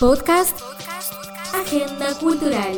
Podcast 0.00 0.60
Agenda 1.54 2.12
Cultural 2.20 2.76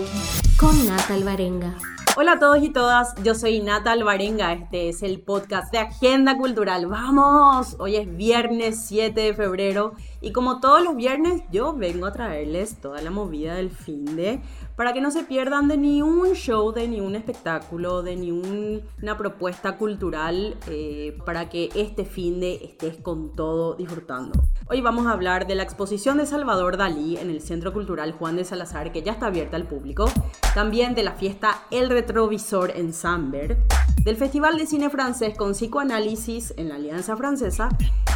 con 0.56 0.86
Natal 0.86 1.24
Barenga. 1.24 1.74
Hola 2.16 2.32
a 2.32 2.38
todos 2.38 2.62
y 2.62 2.68
todas, 2.70 3.14
yo 3.24 3.34
soy 3.34 3.60
Natal 3.60 4.04
Barenga, 4.04 4.52
este 4.52 4.88
es 4.88 5.02
el 5.02 5.20
podcast 5.20 5.72
de 5.72 5.78
Agenda 5.78 6.36
Cultural. 6.36 6.86
¡Vamos! 6.86 7.74
Hoy 7.80 7.96
es 7.96 8.16
viernes 8.16 8.84
7 8.86 9.20
de 9.20 9.34
febrero 9.34 9.94
y 10.20 10.30
como 10.30 10.60
todos 10.60 10.82
los 10.82 10.94
viernes 10.94 11.42
yo 11.50 11.72
vengo 11.72 12.06
a 12.06 12.12
traerles 12.12 12.76
toda 12.80 13.02
la 13.02 13.10
movida 13.10 13.54
del 13.54 13.70
fin 13.70 14.16
de 14.16 14.40
para 14.78 14.92
que 14.92 15.00
no 15.00 15.10
se 15.10 15.24
pierdan 15.24 15.66
de 15.66 15.76
ni 15.76 16.02
un 16.02 16.34
show, 16.34 16.70
de 16.70 16.86
ni 16.86 17.00
un 17.00 17.16
espectáculo, 17.16 18.04
de 18.04 18.14
ni 18.14 18.30
una 18.30 19.16
propuesta 19.18 19.76
cultural, 19.76 20.56
eh, 20.68 21.18
para 21.26 21.48
que 21.48 21.68
este 21.74 22.04
fin 22.04 22.38
de 22.38 22.60
estés 22.62 22.96
con 22.96 23.34
todo 23.34 23.74
disfrutando. 23.74 24.40
Hoy 24.68 24.80
vamos 24.80 25.08
a 25.08 25.10
hablar 25.10 25.48
de 25.48 25.56
la 25.56 25.64
exposición 25.64 26.18
de 26.18 26.26
Salvador 26.26 26.76
Dalí 26.76 27.16
en 27.16 27.28
el 27.28 27.40
Centro 27.40 27.72
Cultural 27.72 28.12
Juan 28.12 28.36
de 28.36 28.44
Salazar, 28.44 28.92
que 28.92 29.02
ya 29.02 29.10
está 29.10 29.26
abierta 29.26 29.56
al 29.56 29.66
público, 29.66 30.08
también 30.54 30.94
de 30.94 31.02
la 31.02 31.14
fiesta 31.14 31.64
El 31.72 31.90
Retrovisor 31.90 32.70
en 32.76 32.92
Samber, 32.92 33.58
del 34.04 34.14
Festival 34.14 34.58
de 34.58 34.66
Cine 34.66 34.90
Francés 34.90 35.36
con 35.36 35.54
Psicoanálisis 35.54 36.54
en 36.56 36.68
la 36.68 36.76
Alianza 36.76 37.16
Francesa. 37.16 37.68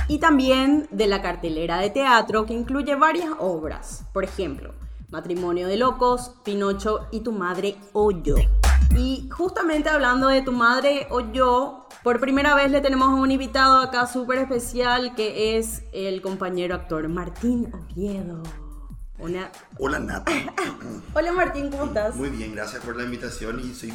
Y 0.06 0.18
también 0.18 0.86
de 0.92 1.08
la 1.08 1.22
cartelera 1.22 1.78
de 1.78 1.90
teatro 1.90 2.46
que 2.46 2.54
incluye 2.54 2.94
varias 2.94 3.30
obras, 3.40 4.04
por 4.12 4.22
ejemplo, 4.22 4.74
Matrimonio 5.12 5.68
de 5.68 5.76
Locos, 5.76 6.32
Pinocho 6.42 7.06
y 7.12 7.20
Tu 7.20 7.32
Madre 7.32 7.76
o 7.92 8.10
Yo. 8.10 8.34
Y 8.96 9.28
justamente 9.30 9.90
hablando 9.90 10.28
de 10.28 10.40
Tu 10.40 10.52
Madre 10.52 11.06
o 11.10 11.20
Yo, 11.32 11.86
por 12.02 12.18
primera 12.18 12.54
vez 12.54 12.70
le 12.70 12.80
tenemos 12.80 13.08
a 13.08 13.14
un 13.14 13.30
invitado 13.30 13.76
acá 13.76 14.06
súper 14.06 14.38
especial 14.38 15.14
que 15.14 15.58
es 15.58 15.82
el 15.92 16.22
compañero 16.22 16.74
actor 16.74 17.06
Martín 17.08 17.70
Oviedo. 17.74 18.42
Hola 19.78 19.98
Nata. 20.00 20.32
Hola 21.14 21.32
Martín, 21.32 21.70
¿cómo 21.70 21.84
estás? 21.84 22.16
Muy 22.16 22.30
bien, 22.30 22.54
gracias 22.54 22.82
por 22.82 22.96
la 22.96 23.04
invitación 23.04 23.60
y 23.60 23.74
soy 23.74 23.92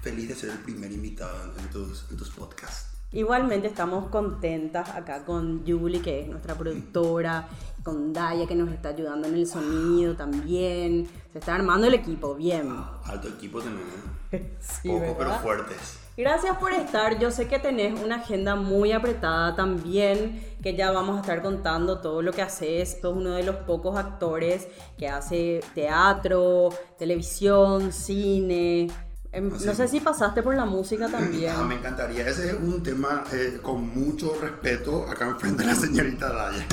feliz 0.00 0.28
de 0.28 0.36
ser 0.36 0.50
el 0.50 0.58
primer 0.58 0.92
invitado 0.92 1.52
en 1.58 1.70
tus, 1.70 2.08
en 2.08 2.16
tus 2.16 2.30
podcasts. 2.30 2.92
Igualmente 3.14 3.66
estamos 3.66 4.08
contentas 4.08 4.88
acá 4.88 5.26
con 5.26 5.66
Julie, 5.66 6.00
que 6.00 6.22
es 6.22 6.28
nuestra 6.28 6.54
productora, 6.54 7.46
con 7.82 8.12
Daya, 8.12 8.46
que 8.46 8.54
nos 8.54 8.70
está 8.70 8.90
ayudando 8.90 9.28
en 9.28 9.34
el 9.34 9.46
sonido 9.46 10.14
también. 10.14 11.08
Se 11.32 11.38
está 11.38 11.54
armando 11.54 11.86
el 11.86 11.94
equipo, 11.94 12.34
bien. 12.34 12.68
alto 13.04 13.28
equipo 13.28 13.60
tenemos. 13.60 13.84
sí, 14.60 14.88
Poco, 14.88 15.16
pero 15.18 15.34
fuertes. 15.40 15.98
Gracias 16.16 16.56
por 16.58 16.72
estar. 16.72 17.18
Yo 17.18 17.30
sé 17.30 17.48
que 17.48 17.58
tenés 17.58 17.98
una 18.00 18.16
agenda 18.16 18.54
muy 18.54 18.92
apretada 18.92 19.56
también, 19.56 20.46
que 20.62 20.76
ya 20.76 20.90
vamos 20.90 21.16
a 21.16 21.20
estar 21.22 21.40
contando 21.42 22.00
todo 22.00 22.22
lo 22.22 22.32
que 22.32 22.42
haces. 22.42 22.98
Sos 23.00 23.16
uno 23.16 23.30
de 23.30 23.44
los 23.44 23.56
pocos 23.56 23.96
actores 23.96 24.68
que 24.98 25.08
hace 25.08 25.60
teatro, 25.74 26.68
televisión, 26.98 27.92
cine 27.92 28.88
Em, 29.32 29.48
no 29.48 29.74
sé 29.74 29.88
si 29.88 29.98
pasaste 30.00 30.42
por 30.42 30.54
la 30.54 30.66
música 30.66 31.08
también. 31.08 31.54
Ah, 31.56 31.64
me 31.64 31.76
encantaría. 31.76 32.28
Ese 32.28 32.50
es 32.50 32.54
un 32.54 32.82
tema 32.82 33.24
eh, 33.32 33.58
con 33.62 33.88
mucho 33.88 34.38
respeto 34.38 35.06
acá 35.08 35.26
enfrente 35.26 35.62
de 35.62 35.68
la 35.68 35.74
señorita 35.74 36.30
Daya. 36.30 36.66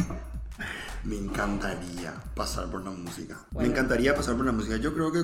Me 1.03 1.15
encantaría 1.15 2.13
pasar 2.35 2.69
por 2.69 2.83
la 2.83 2.91
música. 2.91 3.37
Me 3.51 3.65
encantaría 3.65 4.15
pasar 4.15 4.35
por 4.35 4.45
la 4.45 4.51
música. 4.51 4.77
Yo 4.77 4.93
creo 4.93 5.11
que 5.11 5.23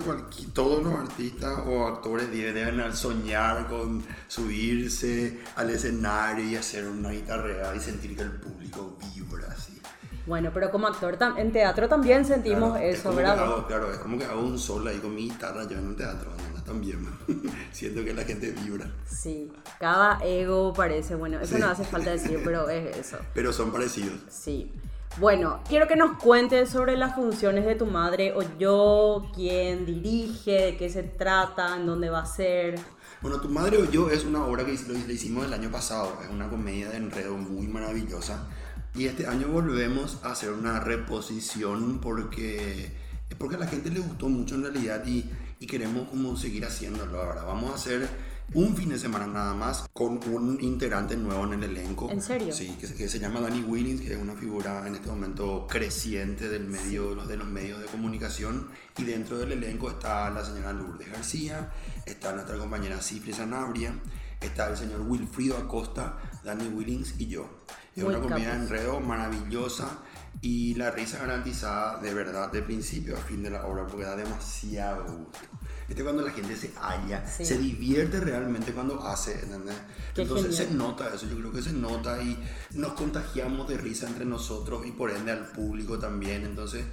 todos 0.54 0.84
los 0.84 0.94
artistas 0.94 1.60
o 1.66 1.88
actores 1.88 2.32
deben 2.32 2.96
soñar 2.96 3.68
con 3.68 4.04
subirse 4.28 5.40
al 5.56 5.70
escenario 5.70 6.46
y 6.46 6.56
hacer 6.56 6.88
una 6.88 7.12
guitarra 7.12 7.76
y 7.76 7.80
sentir 7.80 8.16
que 8.16 8.24
el 8.24 8.32
público 8.32 8.98
vibra 9.14 9.48
así. 9.52 9.80
Bueno, 10.26 10.50
pero 10.54 10.72
como 10.72 10.88
actor 10.88 11.20
en 11.38 11.52
teatro 11.52 11.88
también 11.88 12.26
sentimos 12.26 12.80
eso, 12.82 13.14
¿verdad? 13.14 13.66
claro, 13.68 13.92
es 13.92 14.00
como 14.00 14.18
que 14.18 14.26
hago 14.26 14.42
un 14.42 14.58
solo 14.58 14.90
ahí 14.90 14.98
con 14.98 15.14
mi 15.14 15.30
guitarra 15.30 15.68
yo 15.68 15.78
en 15.78 15.88
un 15.88 15.96
teatro 15.96 16.32
también. 16.66 17.08
Siento 17.72 18.04
que 18.04 18.14
la 18.14 18.24
gente 18.24 18.52
vibra. 18.52 18.92
Sí, 19.08 19.52
cada 19.80 20.20
ego 20.26 20.74
parece, 20.74 21.16
bueno, 21.16 21.40
eso 21.40 21.58
no 21.58 21.68
hace 21.68 21.84
falta 21.86 22.12
decir, 22.12 22.42
pero 22.44 22.68
es 22.70 22.98
eso. 22.98 23.18
Pero 23.34 23.54
son 23.54 23.72
parecidos. 23.72 24.18
Sí. 24.30 24.72
Bueno, 25.18 25.62
quiero 25.70 25.88
que 25.88 25.96
nos 25.96 26.18
cuentes 26.18 26.70
sobre 26.70 26.98
las 26.98 27.16
funciones 27.16 27.66
de 27.66 27.76
tu 27.76 27.86
madre 27.86 28.34
o 28.34 28.42
yo, 28.58 29.32
quién 29.34 29.86
dirige, 29.86 30.52
de 30.52 30.78
qué 30.78 30.90
se 30.90 31.04
trata, 31.04 31.78
en 31.78 31.86
dónde 31.86 32.10
va 32.10 32.20
a 32.20 32.26
ser. 32.26 32.76
Bueno, 33.22 33.40
Tu 33.40 33.48
Madre 33.48 33.78
o 33.78 33.90
Yo 33.90 34.10
es 34.10 34.26
una 34.26 34.46
obra 34.46 34.66
que 34.66 34.74
le 34.74 35.14
hicimos 35.14 35.46
el 35.46 35.54
año 35.54 35.72
pasado, 35.72 36.20
es 36.22 36.30
una 36.30 36.50
comedia 36.50 36.90
de 36.90 36.98
enredo 36.98 37.38
muy 37.38 37.66
maravillosa. 37.66 38.48
Y 38.94 39.06
este 39.06 39.26
año 39.26 39.48
volvemos 39.48 40.20
a 40.24 40.32
hacer 40.32 40.52
una 40.52 40.82
reposición 40.82 42.00
porque, 42.02 42.92
porque 43.38 43.56
a 43.56 43.60
la 43.60 43.68
gente 43.68 43.90
le 43.90 44.02
gustó 44.02 44.28
mucho 44.28 44.56
en 44.56 44.64
realidad 44.64 45.06
y 45.06 45.30
y 45.60 45.68
queremos 45.68 46.10
como 46.10 46.36
seguir 46.36 46.66
haciéndolo 46.66 47.22
ahora. 47.22 47.44
Vamos 47.44 47.72
a 47.72 47.76
hacer 47.76 48.08
un 48.54 48.76
fin 48.76 48.90
de 48.90 49.00
semana 49.00 49.28
nada 49.28 49.54
más 49.54 49.86
con 49.92 50.20
un 50.32 50.58
integrante 50.62 51.18
nuevo 51.18 51.44
en 51.46 51.54
el 51.54 51.64
elenco. 51.64 52.10
¿En 52.10 52.22
serio? 52.22 52.54
Sí, 52.54 52.78
que, 52.80 52.88
se 52.88 53.20
llama 53.20 53.42
Danny 53.42 53.62
Willings, 53.62 54.02
que 54.02 54.14
es 54.14 54.22
una 54.22 54.36
figura 54.36 54.88
en 54.88 54.96
este 54.96 55.10
momento 55.10 55.68
creciente 55.68 56.48
del 56.48 56.66
medio, 56.66 57.16
de 57.16 57.38
los 57.38 57.48
medios 57.48 57.82
de 57.82 57.88
comunicación. 57.88 58.70
Y 58.98 59.04
dentro 59.04 59.38
del 59.38 59.54
elenco 59.54 59.90
está 59.90 60.30
la 60.30 60.46
señora 60.46 60.72
Lourdes 60.74 61.12
García, 61.12 61.72
está 62.06 62.34
nuestra 62.34 62.58
compañera 62.58 63.02
Cifre 63.02 63.34
Sanabria, 63.34 63.94
está 64.40 64.70
el 64.70 64.78
señor 64.78 65.02
Wilfrido 65.02 65.58
Acosta, 65.58 66.18
Danny 66.44 66.68
Willings 66.68 67.16
y 67.20 67.28
yo. 67.28 67.64
Es 67.96 68.04
una 68.04 68.20
comedia 68.20 68.52
de 68.52 68.56
enredo 68.58 69.00
maravillosa 69.00 70.00
y 70.42 70.76
la 70.76 70.92
risa 70.92 71.20
garantizada 71.20 72.00
de 72.00 72.14
verdad 72.14 72.52
de 72.52 72.62
principio 72.62 73.16
a 73.16 73.20
fin 73.20 73.42
de 73.42 73.50
la 73.50 73.66
obra 73.66 73.88
porque 73.88 74.06
da 74.06 74.16
demasiado 74.16 75.04
gusto. 75.06 75.40
Este 75.88 76.04
cuando 76.04 76.24
la 76.24 76.32
gente 76.32 76.56
se 76.56 76.72
halla, 76.82 77.28
se 77.28 77.58
divierte 77.58 78.20
realmente 78.20 78.72
cuando 78.74 79.06
hace, 79.06 79.34
¿entendés? 79.34 79.76
Entonces 80.16 80.56
se 80.56 80.72
nota 80.72 81.14
eso, 81.14 81.28
yo 81.28 81.38
creo 81.38 81.52
que 81.52 81.62
se 81.62 81.74
nota 81.74 82.22
y 82.22 82.38
nos 82.72 82.94
contagiamos 82.94 83.68
de 83.68 83.78
risa 83.78 84.08
entre 84.08 84.26
nosotros 84.26 84.86
y 84.86 84.92
por 84.92 85.12
ende 85.12 85.32
al 85.32 85.48
público 85.52 86.00
también, 86.00 86.44
entonces 86.44 86.86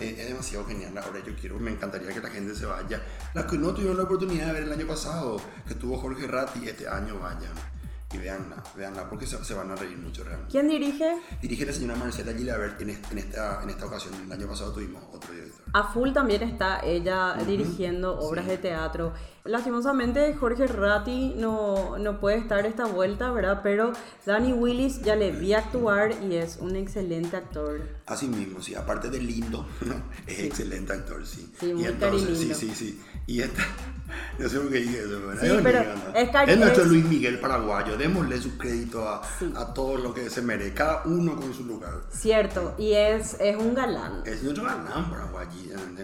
eh, 0.00 0.16
es 0.18 0.28
demasiado 0.28 0.66
genial. 0.66 0.94
La 0.94 1.06
obra, 1.06 1.22
yo 1.24 1.34
quiero, 1.34 1.58
me 1.58 1.70
encantaría 1.70 2.12
que 2.12 2.20
la 2.20 2.30
gente 2.30 2.54
se 2.54 2.66
vaya. 2.66 3.02
Las 3.32 3.46
que 3.46 3.56
no 3.56 3.72
tuvieron 3.72 3.96
la 3.96 4.02
oportunidad 4.02 4.48
de 4.48 4.52
ver 4.52 4.62
el 4.64 4.72
año 4.72 4.86
pasado, 4.86 5.40
que 5.66 5.74
tuvo 5.74 5.98
Jorge 5.98 6.26
Ratti, 6.26 6.68
este 6.68 6.88
año 6.88 7.18
vayan 7.18 7.73
y 8.14 8.18
veanla, 8.18 8.62
veanla, 8.76 9.08
porque 9.08 9.26
se, 9.26 9.54
van 9.54 9.70
a 9.70 9.76
reír 9.76 9.98
mucho 9.98 10.22
realmente. 10.24 10.52
¿Quién 10.52 10.68
dirige? 10.68 11.16
Dirige 11.42 11.66
la 11.66 11.72
señora 11.72 11.96
Marcela 11.96 12.32
Gilabert 12.32 12.80
en, 12.80 12.90
en, 12.90 13.18
esta, 13.18 13.62
en 13.62 13.70
esta 13.70 13.86
ocasión. 13.86 14.14
El 14.24 14.32
año 14.32 14.46
pasado 14.46 14.72
tuvimos 14.72 15.02
otro 15.12 15.32
director. 15.32 15.64
A 15.72 15.92
full 15.92 16.12
también 16.12 16.42
está 16.42 16.80
ella 16.80 17.34
dirigiendo 17.46 18.18
obras 18.18 18.46
de 18.46 18.58
teatro. 18.58 19.12
Lastimosamente 19.46 20.32
Jorge 20.32 20.66
Ratti 20.66 21.34
no, 21.36 21.98
no 21.98 22.18
puede 22.18 22.38
estar 22.38 22.64
esta 22.64 22.86
vuelta, 22.86 23.30
¿verdad? 23.30 23.60
Pero 23.62 23.92
Danny 24.24 24.54
Willis 24.54 25.02
ya 25.02 25.16
le 25.16 25.32
vi 25.32 25.52
actuar 25.52 26.14
y 26.22 26.36
es 26.36 26.56
un 26.56 26.76
excelente 26.76 27.36
actor. 27.36 27.82
Así 28.06 28.26
mismo, 28.26 28.62
sí. 28.62 28.74
Aparte 28.74 29.10
de 29.10 29.20
lindo, 29.20 29.66
es 30.26 30.38
excelente 30.38 30.94
actor, 30.94 31.26
sí. 31.26 31.52
Sí, 31.60 31.74
muy 31.74 31.84
y 31.84 32.36
Sí, 32.36 32.54
sí, 32.54 32.70
sí. 32.74 33.02
Y 33.26 33.42
esta, 33.42 33.62
no 34.38 34.48
sé 34.48 34.60
por 34.60 34.70
qué 34.70 34.80
dije 34.80 35.00
eso, 35.00 35.20
Sí, 35.38 35.60
pero 35.62 35.80
es, 36.14 36.48
es, 36.48 36.58
nuestro 36.58 36.84
Luis 36.86 37.04
Miguel 37.04 37.38
paraguayo. 37.38 37.98
Démosle 37.98 38.40
su 38.40 38.56
crédito 38.56 39.06
a, 39.06 39.20
a 39.56 39.74
todo 39.74 39.98
lo 39.98 40.14
que 40.14 40.30
se 40.30 40.40
merece, 40.40 40.72
cada 40.72 41.02
uno 41.04 41.36
con 41.36 41.52
su 41.52 41.66
lugar. 41.66 42.00
Cierto, 42.10 42.74
y 42.78 42.94
es, 42.94 43.36
es 43.40 43.58
un 43.58 43.74
galán. 43.74 44.22
Es 44.24 44.42
nuestro 44.42 44.64
galán 44.64 45.10
paraguayo, 45.10 45.34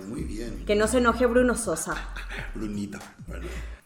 muy 0.07 0.25
bien. 0.25 0.65
Que 0.67 0.75
no 0.75 0.87
se 0.87 0.99
enoje 0.99 1.27
Bruno 1.27 1.55
Sosa. 1.55 1.95
Brunito, 2.55 2.99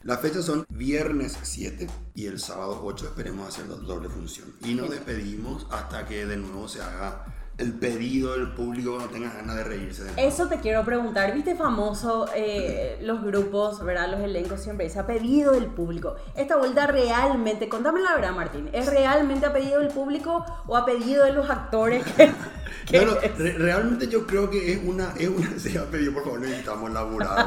Las 0.03 0.21
fechas 0.21 0.45
son 0.45 0.65
viernes 0.69 1.37
7 1.41 1.87
y 2.13 2.27
el 2.27 2.39
sábado 2.39 2.81
8 2.83 3.05
esperemos 3.07 3.47
hacer 3.47 3.67
doble 3.67 4.07
función. 4.07 4.53
Y 4.63 4.75
nos 4.75 4.89
despedimos 4.89 5.67
hasta 5.71 6.05
que 6.05 6.25
de 6.25 6.37
nuevo 6.37 6.67
se 6.67 6.81
haga 6.81 7.25
el 7.57 7.73
pedido 7.73 8.33
del 8.33 8.51
público 8.51 8.97
no 8.99 9.05
tenga 9.05 9.31
ganas 9.31 9.55
de 9.55 9.63
reírse. 9.63 10.03
De 10.03 10.27
Eso 10.27 10.47
te 10.47 10.59
quiero 10.59 10.83
preguntar, 10.83 11.33
viste 11.33 11.55
famoso 11.55 12.27
eh, 12.35 12.97
los 13.01 13.23
grupos, 13.23 13.83
¿verdad? 13.83 14.09
Los 14.11 14.19
elencos 14.19 14.61
siempre 14.61 14.85
dice 14.85 14.99
a 14.99 15.07
pedido 15.07 15.53
del 15.53 15.67
público. 15.67 16.15
Esta 16.35 16.57
vuelta 16.57 16.87
realmente, 16.87 17.69
contame 17.69 18.01
la 18.01 18.13
verdad 18.13 18.31
Martín, 18.33 18.69
¿es 18.73 18.87
realmente 18.87 19.45
a 19.45 19.53
pedido 19.53 19.79
del 19.79 19.87
público 19.87 20.45
o 20.67 20.75
a 20.75 20.85
pedido 20.85 21.23
de 21.23 21.31
los 21.31 21.49
actores? 21.49 22.03
Que, 22.85 22.99
realmente 23.57 24.09
yo 24.09 24.27
creo 24.27 24.49
que 24.49 24.73
es 24.73 24.79
una, 24.83 25.13
es 25.17 25.29
una, 25.29 25.47
se 25.57 25.77
ha 25.77 25.85
pedido 25.85 26.13
por 26.13 26.23
favor 26.23 26.41
necesitamos 26.41 26.91
laburar, 26.91 27.45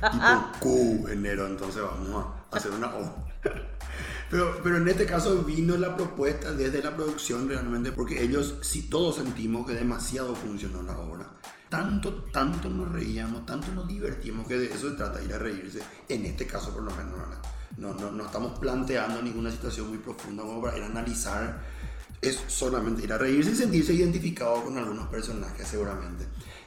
tipo 0.10 0.52
Q 0.60 1.08
enero, 1.10 1.46
entonces 1.46 1.82
vamos 1.82 2.26
a 2.50 2.56
hacer 2.56 2.70
una 2.70 2.86
O. 2.94 3.24
Pero, 4.34 4.58
pero 4.64 4.78
en 4.78 4.88
este 4.88 5.06
caso 5.06 5.44
vino 5.44 5.76
la 5.76 5.96
propuesta 5.96 6.50
desde 6.50 6.82
la 6.82 6.96
producción 6.96 7.48
realmente 7.48 7.92
porque 7.92 8.20
ellos, 8.20 8.56
si 8.62 8.82
todos 8.82 9.14
sentimos 9.14 9.64
que 9.64 9.74
demasiado 9.74 10.34
funcionó 10.34 10.82
la 10.82 10.98
obra, 10.98 11.30
tanto, 11.68 12.24
tanto 12.32 12.68
nos 12.68 12.90
reíamos, 12.90 13.46
tanto 13.46 13.70
nos 13.70 13.86
divertimos 13.86 14.48
que 14.48 14.58
de 14.58 14.74
eso 14.74 14.90
se 14.90 14.96
trata, 14.96 15.22
ir 15.22 15.32
a 15.32 15.38
reírse, 15.38 15.82
en 16.08 16.26
este 16.26 16.48
caso 16.48 16.72
por 16.72 16.82
lo 16.82 16.90
menos, 16.96 17.14
no, 17.76 17.94
no, 17.94 18.10
no 18.10 18.26
estamos 18.26 18.58
planteando 18.58 19.22
ninguna 19.22 19.52
situación 19.52 19.88
muy 19.90 19.98
profunda 19.98 20.42
como 20.42 20.60
para 20.60 20.78
ir 20.78 20.82
a 20.82 20.86
analizar. 20.86 21.62
Es 22.20 22.42
solamente 22.48 23.04
ir 23.04 23.12
a 23.12 23.18
reírse 23.18 23.52
y 23.52 23.54
sentirse 23.54 23.94
identificado 23.94 24.64
con 24.64 24.76
algunos 24.76 25.06
personajes 25.10 25.68
seguramente. 25.68 26.26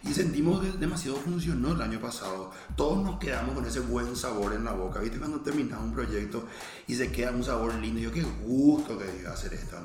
Y 0.10 0.14
sentimos 0.14 0.62
que 0.62 0.72
demasiado 0.78 1.18
funcionó 1.18 1.74
el 1.74 1.82
año 1.82 2.00
pasado. 2.00 2.52
Todos 2.76 3.04
nos 3.04 3.20
quedamos 3.20 3.56
con 3.56 3.66
ese 3.66 3.82
buen 3.82 4.16
sabor 4.16 4.54
en 4.54 4.64
la 4.64 4.72
boca. 4.72 5.00
¿Viste? 5.00 5.18
Cuando 5.18 5.42
terminas 5.42 5.80
un 5.82 5.94
proyecto 5.94 6.46
y 6.88 6.96
se 6.96 7.12
queda 7.12 7.32
un 7.32 7.44
sabor 7.44 7.74
lindo. 7.76 8.00
Yo 8.00 8.12
qué 8.12 8.24
gusto 8.24 8.98
que 8.98 9.06
iba 9.20 9.32
a 9.32 9.34
hacer 9.34 9.54
esto. 9.54 9.78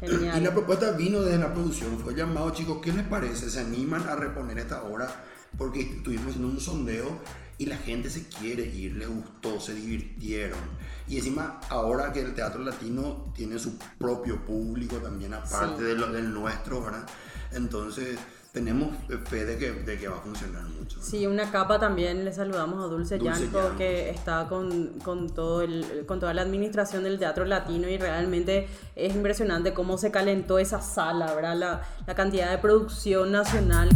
Genial. 0.00 0.38
Y 0.38 0.44
la 0.44 0.52
propuesta 0.52 0.92
vino 0.92 1.22
desde 1.22 1.38
la 1.38 1.52
producción. 1.52 1.98
Fue 1.98 2.14
llamado, 2.14 2.50
chicos, 2.50 2.78
¿qué 2.82 2.92
les 2.92 3.06
parece? 3.06 3.48
¿Se 3.48 3.60
animan 3.60 4.06
a 4.06 4.16
reponer 4.16 4.58
esta 4.58 4.82
obra? 4.82 5.24
Porque 5.56 5.80
estuvimos 5.80 6.28
haciendo 6.28 6.48
un 6.48 6.60
sondeo 6.60 7.18
y 7.60 7.66
la 7.66 7.76
gente 7.76 8.08
se 8.08 8.26
quiere 8.26 8.64
ir, 8.64 8.96
le 8.96 9.06
gustó, 9.06 9.60
se 9.60 9.74
divirtieron. 9.74 10.58
Y 11.06 11.18
encima, 11.18 11.60
ahora 11.68 12.10
que 12.10 12.20
el 12.20 12.34
teatro 12.34 12.62
latino 12.62 13.32
tiene 13.34 13.58
su 13.58 13.76
propio 13.98 14.44
público 14.46 14.96
también, 14.96 15.34
aparte 15.34 15.82
de 15.82 15.94
lo, 15.94 16.10
del 16.10 16.32
nuestro, 16.32 16.82
¿verdad? 16.82 17.06
Entonces 17.52 18.18
tenemos 18.52 18.96
fe 19.26 19.44
de 19.44 19.56
que, 19.56 19.70
de 19.70 19.98
que, 19.98 20.08
va 20.08 20.16
a 20.16 20.20
funcionar 20.20 20.64
mucho. 20.64 20.98
Sí, 21.00 21.26
una 21.26 21.50
capa 21.52 21.78
también 21.78 22.24
le 22.24 22.32
saludamos 22.32 22.84
a 22.84 22.88
Dulce, 22.88 23.18
Dulce 23.18 23.42
Llanto, 23.42 23.76
que 23.76 24.10
está 24.10 24.48
con, 24.48 24.98
con, 25.04 25.30
todo 25.30 25.62
el, 25.62 26.04
con 26.06 26.18
toda 26.18 26.34
la 26.34 26.42
administración 26.42 27.04
del 27.04 27.18
teatro 27.18 27.44
latino 27.44 27.88
y 27.88 27.96
realmente 27.96 28.68
es 28.96 29.14
impresionante 29.14 29.72
cómo 29.72 29.98
se 29.98 30.10
calentó 30.10 30.58
esa 30.58 30.80
sala, 30.80 31.32
¿verdad? 31.34 31.56
La, 31.56 31.82
la 32.06 32.14
cantidad 32.14 32.50
de 32.50 32.58
producción 32.58 33.30
nacional. 33.30 33.88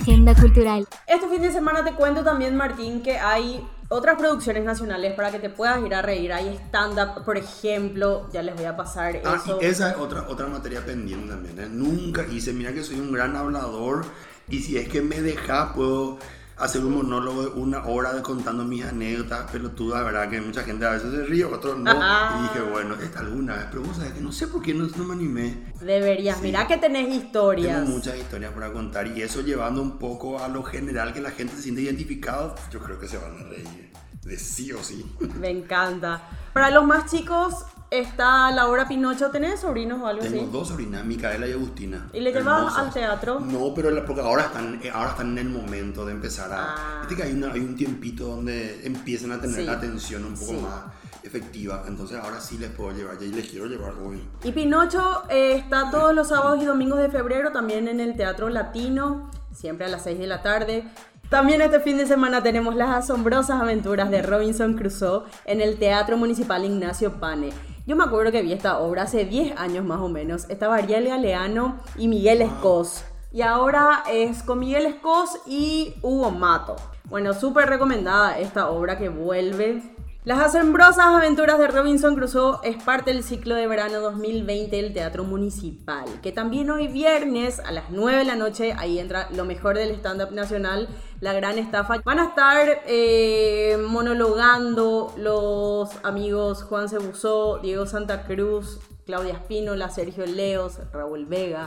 Agenda 0.00 0.34
cultural. 0.34 0.86
Este 1.06 1.28
fin 1.28 1.42
de 1.42 1.52
semana 1.52 1.84
te 1.84 1.92
cuento 1.92 2.22
también, 2.22 2.56
Martín, 2.56 3.02
que 3.02 3.18
hay 3.18 3.66
otras 3.88 4.16
producciones 4.16 4.64
nacionales 4.64 5.14
para 5.14 5.30
que 5.32 5.38
te 5.38 5.50
puedas 5.50 5.84
ir 5.84 5.94
a 5.94 6.02
reír. 6.02 6.32
Hay 6.32 6.56
stand-up, 6.66 7.24
por 7.24 7.36
ejemplo, 7.36 8.28
ya 8.32 8.42
les 8.42 8.54
voy 8.54 8.66
a 8.66 8.76
pasar 8.76 9.20
ah, 9.24 9.36
eso. 9.36 9.58
Y 9.60 9.64
esa 9.64 9.90
es 9.90 9.96
otra, 9.96 10.26
otra 10.28 10.46
materia 10.46 10.84
pendiente 10.84 11.28
también. 11.28 11.58
¿eh? 11.58 11.68
Nunca 11.68 12.24
hice, 12.26 12.52
mira 12.52 12.72
que 12.72 12.84
soy 12.84 13.00
un 13.00 13.12
gran 13.12 13.36
hablador 13.36 14.04
y 14.48 14.60
si 14.60 14.78
es 14.78 14.88
que 14.88 15.02
me 15.02 15.20
deja 15.20 15.72
puedo 15.74 16.18
hacer 16.58 16.84
un 16.84 16.94
monólogo 16.94 17.42
de 17.42 17.48
una 17.60 17.84
hora 17.86 18.12
de 18.12 18.22
contando 18.22 18.64
mis 18.64 18.84
anécdotas 18.84 19.50
pelotudas, 19.50 20.04
¿verdad? 20.04 20.28
Que 20.28 20.40
mucha 20.40 20.62
gente 20.62 20.86
a 20.86 20.90
veces 20.90 21.12
se 21.12 21.24
ríe, 21.24 21.44
otros 21.44 21.78
no. 21.78 21.92
Y 21.92 22.42
dije, 22.42 22.60
bueno, 22.70 22.94
esta 22.94 23.20
alguna 23.20 23.56
vez, 23.56 23.66
pero 23.70 23.82
vos 23.82 23.96
sabés 23.96 24.12
que 24.12 24.20
no 24.20 24.32
sé 24.32 24.48
por 24.48 24.62
qué 24.62 24.74
no, 24.74 24.86
no 24.86 25.04
me 25.04 25.14
animé. 25.14 25.72
Deberías, 25.80 26.40
mira 26.40 26.66
que 26.66 26.76
tenés 26.76 27.14
historias. 27.14 27.80
Tengo 27.80 27.96
muchas 27.96 28.16
historias 28.16 28.52
para 28.52 28.72
contar 28.72 29.06
y 29.06 29.22
eso 29.22 29.40
llevando 29.42 29.80
un 29.82 29.98
poco 29.98 30.42
a 30.42 30.48
lo 30.48 30.62
general 30.62 31.12
que 31.12 31.20
la 31.20 31.30
gente 31.30 31.54
se 31.56 31.62
siente 31.62 31.82
identificado, 31.82 32.54
yo 32.70 32.80
creo 32.80 32.98
que 32.98 33.08
se 33.08 33.18
van 33.18 33.36
a 33.38 33.48
reír. 33.48 33.92
De 34.22 34.36
sí 34.36 34.72
o 34.72 34.82
sí. 34.82 35.10
Me 35.38 35.48
encanta. 35.48 36.22
Para 36.52 36.70
los 36.70 36.84
más 36.84 37.10
chicos, 37.10 37.64
está 37.90 38.50
Laura 38.52 38.86
Pinocho. 38.86 39.30
¿Tenés 39.30 39.60
sobrinos 39.60 40.00
o 40.00 40.06
algo 40.06 40.22
Tengo 40.22 40.36
así? 40.36 40.44
Tengo 40.44 40.58
dos 40.58 40.68
sobrinas, 40.68 41.04
Micaela 41.04 41.46
y 41.46 41.52
Agustina. 41.52 42.08
¿Y 42.12 42.20
le 42.20 42.32
llevas 42.32 42.76
al 42.76 42.92
teatro? 42.92 43.40
No, 43.40 43.72
pero 43.74 44.04
porque 44.04 44.20
ahora 44.20 44.44
están, 44.44 44.80
eh, 44.82 44.90
ahora 44.92 45.10
están 45.10 45.32
en 45.32 45.38
el 45.38 45.48
momento 45.48 46.04
de 46.04 46.12
empezar 46.12 46.52
a... 46.52 46.74
Ah. 47.02 47.06
que 47.08 47.22
hay, 47.22 47.30
hay 47.30 47.60
un 47.60 47.76
tiempito 47.76 48.26
donde 48.26 48.86
empiezan 48.86 49.32
a 49.32 49.40
tener 49.40 49.64
la 49.64 49.72
atención 49.72 50.24
un 50.24 50.34
poco 50.34 50.52
más 50.54 50.84
efectiva. 51.22 51.84
Entonces 51.86 52.18
ahora 52.18 52.40
sí 52.40 52.58
les 52.58 52.70
puedo 52.70 52.92
llevar 52.92 53.16
y 53.20 53.28
les 53.28 53.48
quiero 53.48 53.66
llevar 53.66 53.94
hoy. 53.94 54.22
Y 54.44 54.52
Pinocho 54.52 55.24
eh, 55.28 55.56
está 55.56 55.90
todos 55.90 56.14
los 56.14 56.28
sábados 56.28 56.62
y 56.62 56.66
domingos 56.66 56.98
de 56.98 57.08
febrero 57.08 57.52
también 57.52 57.88
en 57.88 58.00
el 58.00 58.16
Teatro 58.16 58.48
Latino, 58.48 59.30
siempre 59.52 59.86
a 59.86 59.88
las 59.88 60.04
6 60.04 60.18
de 60.18 60.26
la 60.26 60.42
tarde. 60.42 60.84
También 61.28 61.60
este 61.60 61.80
fin 61.80 61.98
de 61.98 62.06
semana 62.06 62.42
tenemos 62.42 62.74
las 62.74 63.04
asombrosas 63.04 63.60
aventuras 63.60 64.10
de 64.10 64.22
Robinson 64.22 64.74
Crusoe 64.74 65.24
en 65.44 65.60
el 65.60 65.78
Teatro 65.78 66.16
Municipal 66.16 66.64
Ignacio 66.64 67.20
Pane. 67.20 67.50
Yo 67.88 67.96
me 67.96 68.04
acuerdo 68.04 68.30
que 68.30 68.42
vi 68.42 68.52
esta 68.52 68.80
obra 68.80 69.04
hace 69.04 69.24
10 69.24 69.58
años 69.58 69.82
más 69.82 69.98
o 70.00 70.10
menos. 70.10 70.44
Estaba 70.50 70.76
Ariel 70.76 71.08
Galeano 71.08 71.78
y 71.96 72.08
Miguel 72.08 72.42
Escos. 72.42 73.02
Y 73.32 73.40
ahora 73.40 74.04
es 74.12 74.42
con 74.42 74.58
Miguel 74.58 74.84
Escos 74.84 75.38
y 75.46 75.94
Hugo 76.02 76.30
Mato. 76.30 76.76
Bueno, 77.04 77.32
súper 77.32 77.66
recomendada 77.66 78.38
esta 78.38 78.68
obra 78.68 78.98
que 78.98 79.08
vuelve 79.08 79.82
las 80.24 80.40
asombrosas 80.40 81.06
aventuras 81.06 81.58
de 81.58 81.68
Robinson 81.68 82.14
Crusoe 82.14 82.58
es 82.64 82.82
parte 82.82 83.12
del 83.12 83.22
ciclo 83.22 83.54
de 83.54 83.66
verano 83.66 84.00
2020 84.00 84.76
del 84.76 84.92
Teatro 84.92 85.24
Municipal, 85.24 86.06
que 86.20 86.32
también 86.32 86.68
hoy 86.70 86.88
viernes 86.88 87.60
a 87.60 87.70
las 87.70 87.90
9 87.90 88.18
de 88.18 88.24
la 88.24 88.34
noche, 88.34 88.74
ahí 88.76 88.98
entra 88.98 89.30
lo 89.30 89.44
mejor 89.44 89.76
del 89.78 89.92
stand-up 89.92 90.32
nacional, 90.32 90.88
la 91.20 91.32
gran 91.32 91.56
estafa. 91.56 92.02
Van 92.04 92.18
a 92.18 92.26
estar 92.26 92.82
eh, 92.86 93.78
monologando 93.88 95.14
los 95.16 95.90
amigos 96.02 96.64
Juan 96.64 96.88
Cebuzó, 96.88 97.60
Diego 97.62 97.86
Santa 97.86 98.26
Cruz, 98.26 98.80
Claudia 99.06 99.34
Espínola, 99.34 99.88
Sergio 99.88 100.26
Leos, 100.26 100.80
Raúl 100.92 101.24
Vega, 101.24 101.64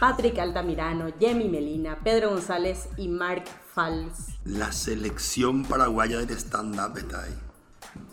Patrick 0.00 0.38
Altamirano, 0.38 1.06
Jemmy 1.20 1.48
Melina, 1.48 1.98
Pedro 2.02 2.30
González 2.30 2.88
y 2.96 3.06
Mark 3.06 3.44
Fals. 3.72 4.38
La 4.44 4.72
selección 4.72 5.64
paraguaya 5.64 6.18
del 6.18 6.30
stand-up 6.30 6.96
está 6.96 7.22
ahí. 7.22 7.51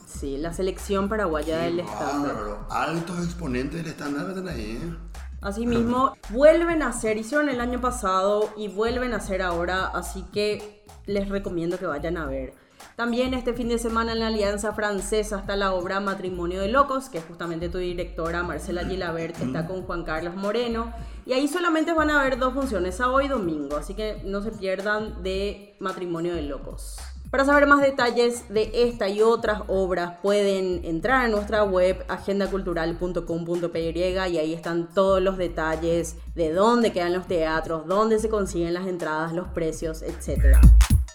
Sí, 0.10 0.38
la 0.38 0.52
selección 0.52 1.08
paraguaya 1.08 1.60
del 1.60 1.82
estándar. 1.82 2.36
Altos 2.70 3.24
exponentes 3.24 3.84
del 3.84 3.92
estándar 3.92 4.28
están 4.30 4.48
ahí, 4.48 4.82
¿eh? 4.82 4.98
Asimismo, 5.42 6.16
vuelven 6.30 6.82
a 6.82 6.90
hacer, 6.90 7.18
hicieron 7.18 7.48
el 7.48 7.62
año 7.62 7.80
pasado 7.80 8.50
y 8.58 8.68
vuelven 8.68 9.14
a 9.14 9.18
hacer 9.18 9.42
ahora, 9.42 9.88
así 9.88 10.26
que 10.34 10.84
les 11.06 11.30
recomiendo 11.30 11.78
que 11.78 11.86
vayan 11.86 12.18
a 12.18 12.26
ver. 12.26 12.54
También 12.96 13.34
este 13.34 13.54
fin 13.54 13.70
de 13.70 13.78
semana 13.78 14.12
en 14.12 14.20
la 14.20 14.28
Alianza 14.28 14.74
Francesa 14.74 15.40
está 15.40 15.56
la 15.56 15.74
obra 15.74 16.02
Matrimonio 16.02 16.60
de 16.60 16.68
Locos, 16.68 17.08
que 17.08 17.20
es 17.20 17.24
justamente 17.24 17.70
tu 17.70 17.78
directora 17.78 18.44
Marcela 18.44 18.84
Gilabert, 18.84 19.38
que 19.38 19.46
está 19.46 19.68
con 19.68 19.84
Juan 19.84 20.04
Carlos 20.04 20.36
Moreno. 20.36 20.92
Y 21.26 21.34
ahí 21.34 21.48
solamente 21.48 21.94
van 21.94 22.10
a 22.10 22.20
haber 22.20 22.40
dos 22.40 22.54
funciones, 22.54 22.96
sábado 22.96 23.22
y 23.22 23.30
domingo, 23.30 23.78
así 23.78 23.94
que 23.94 24.22
no 24.26 24.42
se 24.42 24.52
pierdan 24.52 25.24
de 25.24 25.78
Matrimonio 25.80 26.34
de 26.34 26.42
Locos. 26.42 26.98
Para 27.30 27.46
saber 27.46 27.68
más 27.68 27.82
detalles 27.82 28.50
de 28.50 28.72
esta 28.74 29.08
y 29.08 29.22
otras 29.22 29.62
obras 29.68 30.14
pueden 30.24 30.84
entrar 30.84 31.26
a 31.26 31.28
nuestra 31.28 31.64
web 31.64 32.04
agendacultural.com.py 32.08 34.00
y 34.00 34.18
ahí 34.18 34.52
están 34.52 34.88
todos 34.96 35.22
los 35.22 35.38
detalles 35.38 36.16
de 36.34 36.52
dónde 36.52 36.92
quedan 36.92 37.14
los 37.14 37.28
teatros, 37.28 37.86
dónde 37.86 38.18
se 38.18 38.30
consiguen 38.30 38.74
las 38.74 38.88
entradas, 38.88 39.32
los 39.34 39.48
precios, 39.50 40.02
etc. 40.02 40.58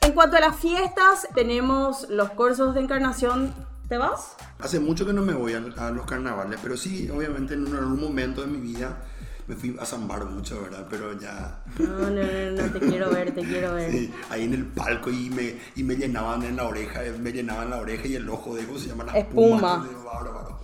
En 0.03 0.13
cuanto 0.13 0.37
a 0.37 0.41
las 0.41 0.55
fiestas, 0.55 1.27
tenemos 1.35 2.09
los 2.09 2.31
cursos 2.31 2.77
de 2.77 2.83
encarnación. 2.83 3.53
¿Te 3.89 3.99
vas? 3.99 4.37
Hace 4.61 4.79
mucho 4.79 5.05
que 5.05 5.13
no 5.13 5.23
me 5.23 5.35
voy 5.35 5.55
a, 5.55 5.91
los 5.91 6.07
carnavales, 6.07 6.61
pero 6.63 6.77
sí, 6.77 7.11
obviamente 7.11 7.55
en 7.55 7.67
algún 7.75 8.01
momento 8.01 8.41
de 8.43 8.47
mi 8.47 8.59
vida 8.59 8.99
me 9.47 9.55
fui 9.55 9.77
a 9.79 9.85
zambar 9.85 10.25
mucho, 10.25 10.63
¿verdad? 10.63 10.87
Pero 10.89 11.19
ya... 11.19 11.63
No, 11.79 12.11
no, 12.11 12.23
no, 12.23 12.63
no, 12.63 12.73
te 12.73 12.81
quiero 12.81 13.11
ver, 13.11 13.35
te 13.35 13.43
quiero 13.43 13.75
ver. 13.75 13.91
Sí, 13.91 14.13
ahí 14.31 14.45
en 14.45 14.55
el 14.55 14.65
palco 14.67 15.11
y 15.11 15.31
me, 15.31 15.57
y 15.77 15.83
me 15.83 15.97
llenaban 15.97 16.43
en 16.43 16.57
la 16.57 16.65
oreja, 16.65 17.01
me 17.21 17.33
llenaban 17.33 17.71
la 17.71 17.79
oreja 17.79 18.07
y 18.07 18.17
el 18.17 18.29
ojo 18.29 18.55
de, 18.55 18.65
¿cómo 18.65 18.79
se 18.79 18.89
llama? 18.89 19.05
La 19.05 19.19
espuma. 19.19 19.89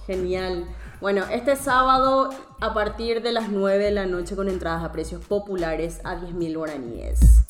Genial. 0.07 0.67
Bueno, 1.01 1.25
este 1.31 1.57
sábado 1.57 2.31
a 2.61 2.75
partir 2.75 3.23
de 3.23 3.33
las 3.33 3.49
9 3.49 3.85
de 3.85 3.91
la 3.91 4.07
noche 4.07 4.37
con 4.37 4.49
entradas 4.49 4.85
a 4.85 4.93
precios 4.93 5.25
populares 5.25 6.01
a 6.05 6.17
10.000 6.17 6.57
guaraníes. 6.57 7.50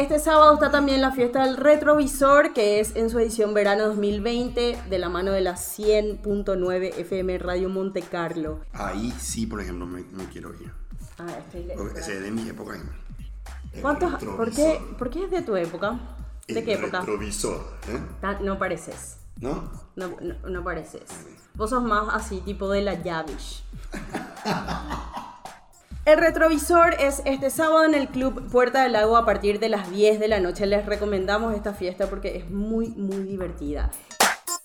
Este 0.00 0.18
sábado 0.18 0.54
está 0.54 0.70
también 0.70 1.02
la 1.02 1.12
fiesta 1.12 1.44
del 1.44 1.58
retrovisor, 1.58 2.54
que 2.54 2.80
es 2.80 2.96
en 2.96 3.10
su 3.10 3.18
edición 3.18 3.52
verano 3.52 3.84
2020, 3.88 4.84
de 4.88 4.98
la 4.98 5.10
mano 5.10 5.30
de 5.30 5.42
la 5.42 5.56
100.9 5.56 6.94
FM 6.96 7.36
Radio 7.36 7.68
Monte 7.68 8.00
Carlo. 8.00 8.60
Ahí 8.72 9.12
sí, 9.20 9.46
por 9.46 9.60
ejemplo, 9.60 9.84
me, 9.84 10.02
quiero 10.32 10.54
ir. 10.54 10.72
Ah, 11.18 11.26
estoy 11.38 11.70
Porque 11.76 12.00
ese 12.00 12.16
es 12.16 12.22
de 12.22 12.30
mi 12.30 12.48
época. 12.48 12.80
¿Cuántos? 13.82 14.24
¿Por 14.24 14.50
qué, 14.50 14.80
¿Por 14.96 15.10
qué 15.10 15.24
es 15.24 15.30
de 15.30 15.42
tu 15.42 15.54
época? 15.54 16.00
¿De 16.48 16.64
qué 16.64 16.72
época? 16.72 17.00
Retrovisor, 17.00 17.60
¿eh? 17.88 18.38
No 18.40 18.58
pareces. 18.58 19.18
¿No? 19.36 19.70
No, 19.96 20.16
no, 20.48 20.64
pareces. 20.64 21.10
Vos 21.52 21.68
sos 21.68 21.82
más 21.82 22.06
así, 22.14 22.40
tipo 22.40 22.70
de 22.70 22.80
la 22.80 22.94
Yavish. 22.94 23.62
El 26.06 26.18
retrovisor 26.18 26.94
es 26.98 27.20
este 27.26 27.50
sábado 27.50 27.84
en 27.84 27.94
el 27.94 28.08
Club 28.08 28.50
Puerta 28.50 28.82
del 28.82 28.92
Lago 28.92 29.18
a 29.18 29.26
partir 29.26 29.60
de 29.60 29.68
las 29.68 29.90
10 29.90 30.18
de 30.18 30.28
la 30.28 30.40
noche. 30.40 30.66
Les 30.66 30.86
recomendamos 30.86 31.54
esta 31.54 31.74
fiesta 31.74 32.08
porque 32.08 32.38
es 32.38 32.50
muy, 32.50 32.88
muy 32.88 33.22
divertida. 33.24 33.90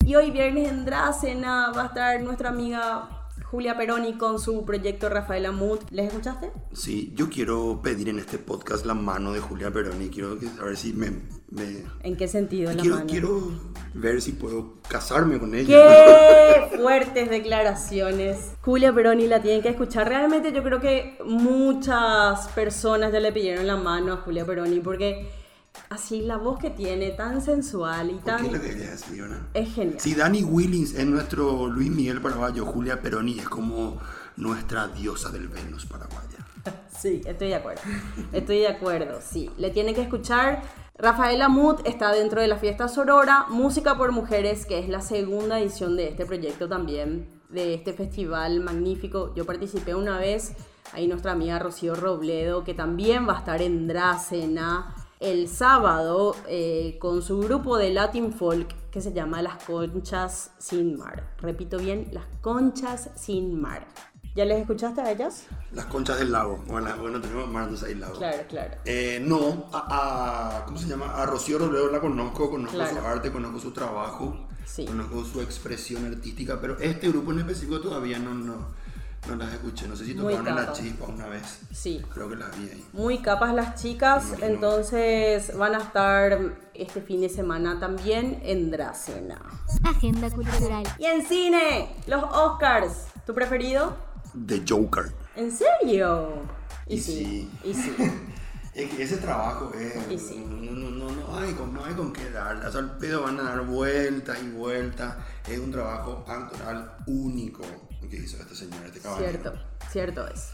Y 0.06 0.15
hoy 0.15 0.32
viernes 0.32 0.70
en 0.70 0.86
Dracena 0.86 1.72
va 1.75 1.84
a 1.84 1.86
estar 1.88 2.22
nuestra 2.22 2.50
amiga 2.50 3.25
Julia 3.56 3.78
Peroni 3.78 4.18
con 4.18 4.38
su 4.38 4.66
proyecto 4.66 5.08
Rafael 5.08 5.46
Amut. 5.46 5.90
¿Les 5.90 6.08
escuchaste? 6.08 6.52
Sí, 6.74 7.14
yo 7.16 7.30
quiero 7.30 7.80
pedir 7.82 8.10
en 8.10 8.20
este 8.20 8.38
podcast 8.38 8.86
la 8.86 8.94
mano 8.94 9.32
de 9.32 9.40
Julia 9.40 9.72
Peroni. 9.72 10.10
Quiero 10.10 10.38
ver 10.38 10.76
si 10.76 10.92
me... 10.92 11.22
¿En 12.04 12.18
qué 12.18 12.28
sentido 12.28 12.74
la 12.74 12.82
quiero, 12.82 12.96
mano? 12.98 13.08
Quiero 13.08 13.52
ver 13.94 14.22
si 14.22 14.34
puedo 14.34 14.74
casarme 14.90 15.40
con 15.40 15.56
ella. 15.56 15.68
¡Qué 16.70 16.78
fuertes 16.82 17.30
declaraciones! 17.30 18.52
Julia 18.60 18.94
Peroni 18.94 19.26
la 19.26 19.42
tienen 19.42 19.62
que 19.62 19.70
escuchar. 19.70 20.10
Realmente 20.10 20.52
yo 20.52 20.62
creo 20.62 20.82
que 20.82 21.18
muchas 21.24 22.50
personas 22.50 23.14
ya 23.14 23.22
le 23.22 23.32
pidieron 23.32 23.68
la 23.68 23.78
mano 23.78 24.12
a 24.12 24.18
Julia 24.18 24.46
Peroni 24.46 24.82
porque 24.82 25.30
así 25.89 26.22
la 26.22 26.38
voz 26.38 26.60
que 26.60 26.70
tiene, 26.70 27.12
tan 27.12 27.42
sensual 27.42 28.12
y 28.12 28.15
tan... 28.15 28.42
¿Qué 28.42 28.48
es 28.48 28.54
lo 28.54 28.62
que 28.62 28.70
es, 28.70 29.06
Es 29.54 29.74
genial. 29.74 30.00
Si 30.00 30.15
Danny 30.15 30.44
Willings 30.44 30.94
es 30.94 31.06
nuestro 31.06 31.68
Luis 31.68 31.89
Miguel 31.89 32.22
Paraballo, 32.22 32.65
Julia 32.65 33.01
Peroni 33.01 33.39
es 33.39 33.50
como 33.50 34.00
nuestra 34.38 34.88
diosa 34.88 35.30
del 35.30 35.48
Venus 35.48 35.86
paraguaya. 35.86 36.38
Sí, 36.98 37.22
estoy 37.25 37.50
de 37.50 37.56
acuerdo. 37.56 37.82
Estoy 38.32 38.60
de 38.60 38.70
acuerdo, 38.70 39.20
sí. 39.22 39.51
Le 39.58 39.70
tiene 39.70 39.94
que 39.94 40.01
escuchar. 40.01 40.63
Rafaela 40.98 41.50
Mut 41.50 41.86
está 41.86 42.12
dentro 42.13 42.42
de 42.42 42.48
la 42.48 42.56
fiesta 42.56 42.88
Sorora, 42.88 43.46
Música 43.50 43.98
por 43.98 44.12
Mujeres, 44.13 44.65
que 44.65 44.80
es 44.80 44.88
la 44.88 45.01
segunda 45.01 45.60
edición 45.60 45.98
de 45.98 46.08
este 46.08 46.25
proyecto 46.25 46.70
también, 46.70 47.27
de 47.50 47.74
este 47.74 47.94
festival 47.94 48.62
magnífico. 48.62 49.36
Yo 49.36 49.46
participé 49.46 49.94
una 49.94 50.18
vez, 50.18 50.54
ahí 50.94 51.06
nuestra 51.06 51.34
amiga 51.34 51.60
Rocío 51.60 51.96
Robledo, 51.96 52.63
que 52.63 52.74
también 52.74 53.27
va 53.27 53.36
a 53.36 53.39
estar 53.39 53.62
en 53.62 53.88
Dracena 53.88 54.95
el 55.20 55.48
sábado 55.48 56.36
eh, 56.48 56.98
con 57.00 57.22
su 57.22 57.40
grupo 57.40 57.78
de 57.78 57.92
Latin 57.92 58.34
Folk 58.34 58.74
que 58.92 59.02
se 59.02 59.14
llama 59.14 59.42
Las 59.42 59.64
Conchas 59.64 60.52
Sin 60.58 60.98
Mar. 60.98 61.34
Repito 61.42 61.78
bien, 61.78 62.10
Las 62.12 62.26
Conchas 62.42 63.10
Sin 63.16 63.60
Mar. 63.60 63.88
¿Ya 64.36 64.44
les 64.44 64.60
escuchaste 64.60 65.00
a 65.00 65.12
ellas? 65.12 65.46
Las 65.72 65.86
conchas 65.86 66.20
del 66.20 66.34
lago. 66.34 66.62
Bueno, 66.68 66.90
bueno 67.00 67.22
tenemos 67.22 67.48
mar, 67.50 67.70
hay 67.86 67.96
lago. 67.96 68.18
Claro, 68.18 68.44
claro. 68.50 68.76
Eh, 68.84 69.22
no, 69.26 69.70
a, 69.72 70.58
a- 70.60 70.66
¿cómo 70.66 70.78
se 70.78 70.90
llama? 70.90 71.06
A 71.16 71.26
Rocío 71.26 71.58
Robledo 71.58 71.90
la 71.90 72.02
conozco, 72.02 72.50
conozco 72.50 72.76
Claro. 72.76 73.00
su 73.00 73.08
arte, 73.08 73.32
conozco 73.32 73.60
su 73.60 73.72
trabajo, 73.72 74.48
Sí. 74.66 74.86
conozco 74.86 75.24
su 75.24 75.40
expresión 75.40 76.06
artística, 76.06 76.60
pero 76.60 76.78
este 76.80 77.08
grupo 77.08 77.32
en 77.32 77.40
específico 77.40 77.80
todavía 77.80 78.20
no, 78.20 78.34
no, 78.34 78.56
no 79.27 79.36
las 79.36 79.53
escuché. 79.53 79.88
No 79.88 79.96
sé 79.96 80.05
si 80.05 80.13
Muy 80.13 80.34
tocaron 80.34 80.48
en 80.48 80.55
la 80.55 80.62
capas. 80.67 80.79
chispa 80.79 81.05
una 81.05 81.27
vez. 81.27 81.60
Sí. 81.74 82.01
Creo 82.13 82.29
que 82.29 82.36
las 82.36 82.58
vi 82.58 82.70
ahí. 82.70 82.86
Muy 82.94 83.20
capas 83.20 83.53
las 83.53 83.82
chicas, 83.82 84.25
entonces 84.41 85.55
van 85.58 85.75
a 85.75 85.79
estar 85.79 86.58
este 86.74 87.01
fin 87.01 87.22
de 87.22 87.29
semana 87.29 87.79
también 87.79 88.39
en 88.44 88.72
Dracena. 88.72 89.41
Agenda 89.84 90.29
cultural. 90.29 90.84
Y 91.00 91.05
en 91.05 91.25
cine, 91.25 91.96
los 92.08 92.24
Oscars. 92.24 93.05
¿Tu 93.25 93.34
preferido? 93.34 93.96
The 94.46 94.63
Joker. 94.67 95.12
¿En 95.36 95.51
serio? 95.51 96.29
Y, 96.88 96.96
Y 96.96 97.00
sí, 97.00 97.13
sí. 97.63 97.70
y 97.70 97.74
sí. 97.74 97.96
Es 98.75 98.94
que 98.94 99.03
ese 99.03 99.15
trabajo 99.17 99.72
es. 99.74 99.96
Y 100.12 100.20
sí. 100.20 100.46
No, 100.46 100.70
no, 100.74 100.89
no, 100.89 101.10
no, 101.10 101.38
hay 101.39 101.53
con, 101.53 101.74
no 101.74 101.86
hay 101.86 101.94
con 101.94 102.12
qué 102.12 102.29
dar. 102.29 102.58
O 102.58 102.70
sea, 102.70 102.82
el 102.82 102.89
pedo 102.91 103.24
van 103.24 103.39
a 103.39 103.44
dar 103.44 103.62
vueltas 103.65 104.38
y 104.44 104.50
vueltas. 104.50 105.15
Es 105.48 105.58
un 105.60 105.72
trabajo 105.72 106.25
actoral 106.27 106.91
único 107.08 107.63
que 108.10 108.18
hizo 108.18 108.38
este 108.42 108.56
señor, 108.56 108.86
este 108.86 109.00
caballero. 109.00 109.30
Cierto, 109.32 109.54
cierto 109.92 110.28
es. 110.28 110.50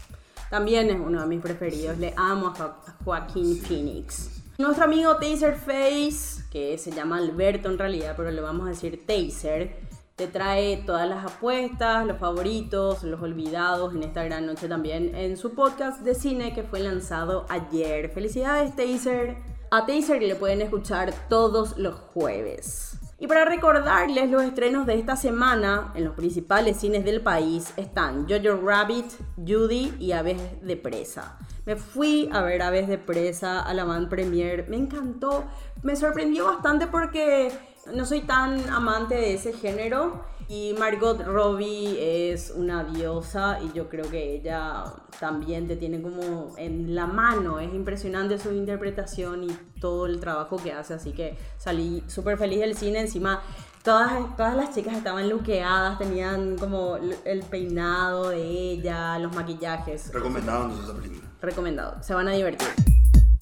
También 0.50 0.90
es 0.90 0.96
uno 1.00 1.20
de 1.22 1.26
mis 1.26 1.40
preferidos. 1.40 1.98
Le 1.98 2.12
amo 2.16 2.48
a, 2.48 2.54
Jo- 2.54 2.64
a 2.86 2.96
Joaquín 3.04 3.56
Phoenix. 3.60 4.30
Nuestro 4.58 4.84
amigo 4.84 5.16
Taserface, 5.16 6.44
que 6.50 6.76
se 6.78 6.90
llama 6.92 7.16
Alberto 7.18 7.68
en 7.70 7.78
realidad, 7.78 8.14
pero 8.16 8.30
le 8.30 8.40
vamos 8.40 8.66
a 8.66 8.70
decir 8.70 9.04
Taser, 9.06 9.80
te 10.14 10.26
trae 10.26 10.76
todas 10.84 11.08
las 11.08 11.24
apuestas, 11.24 12.06
los 12.06 12.18
favoritos, 12.18 13.02
los 13.02 13.20
olvidados 13.22 13.94
en 13.94 14.02
esta 14.02 14.22
gran 14.24 14.44
noche 14.44 14.68
también 14.68 15.14
en 15.14 15.36
su 15.38 15.54
podcast 15.54 16.02
de 16.02 16.14
cine 16.14 16.52
que 16.54 16.62
fue 16.64 16.80
lanzado 16.80 17.46
ayer. 17.48 18.10
Felicidades 18.12 18.76
Taser. 18.76 19.38
A 19.70 19.86
Taser 19.86 20.22
le 20.22 20.34
pueden 20.36 20.60
escuchar 20.60 21.14
todos 21.30 21.78
los 21.78 21.94
jueves. 22.12 22.98
Y 23.22 23.28
para 23.28 23.44
recordarles 23.44 24.28
los 24.30 24.42
estrenos 24.42 24.84
de 24.84 24.98
esta 24.98 25.14
semana 25.14 25.92
en 25.94 26.02
los 26.02 26.16
principales 26.16 26.78
cines 26.78 27.04
del 27.04 27.20
país 27.20 27.72
están 27.76 28.26
Jojo 28.28 28.60
Rabbit, 28.66 29.06
Judy 29.36 29.94
y 30.00 30.10
Aves 30.10 30.40
de 30.60 30.76
Presa. 30.76 31.38
Me 31.64 31.76
fui 31.76 32.28
a 32.32 32.42
ver 32.42 32.62
Aves 32.62 32.88
de 32.88 32.98
Presa 32.98 33.60
a 33.60 33.74
la 33.74 33.84
Van 33.84 34.08
Premier, 34.08 34.68
me 34.68 34.76
encantó, 34.76 35.44
me 35.84 35.94
sorprendió 35.94 36.46
bastante 36.46 36.88
porque 36.88 37.52
no 37.94 38.04
soy 38.06 38.22
tan 38.22 38.68
amante 38.70 39.14
de 39.14 39.34
ese 39.34 39.52
género 39.52 40.24
y 40.52 40.74
Margot 40.78 41.18
Robbie 41.24 42.30
es 42.30 42.52
una 42.54 42.84
diosa 42.84 43.58
y 43.62 43.72
yo 43.72 43.88
creo 43.88 44.10
que 44.10 44.34
ella 44.34 44.84
también 45.18 45.66
te 45.66 45.76
tiene 45.76 46.02
como 46.02 46.52
en 46.58 46.94
la 46.94 47.06
mano. 47.06 47.58
Es 47.58 47.72
impresionante 47.72 48.36
su 48.36 48.52
interpretación 48.52 49.44
y 49.44 49.58
todo 49.80 50.04
el 50.04 50.20
trabajo 50.20 50.58
que 50.58 50.70
hace. 50.70 50.92
Así 50.92 51.12
que 51.12 51.38
salí 51.56 52.04
súper 52.06 52.36
feliz 52.36 52.60
del 52.60 52.76
cine. 52.76 53.00
Encima, 53.00 53.40
todas, 53.82 54.36
todas 54.36 54.54
las 54.54 54.74
chicas 54.74 54.94
estaban 54.94 55.30
luqueadas, 55.30 55.98
tenían 55.98 56.58
como 56.58 56.98
el 56.98 57.42
peinado 57.44 58.28
de 58.28 58.42
ella, 58.42 59.18
los 59.20 59.34
maquillajes. 59.34 60.12
Recomendado 60.12 60.64
entonces 60.64 60.90
esa 60.90 61.00
película. 61.00 61.30
Recomendado, 61.40 62.02
se 62.02 62.12
van 62.12 62.28
a 62.28 62.32
divertir. 62.32 62.68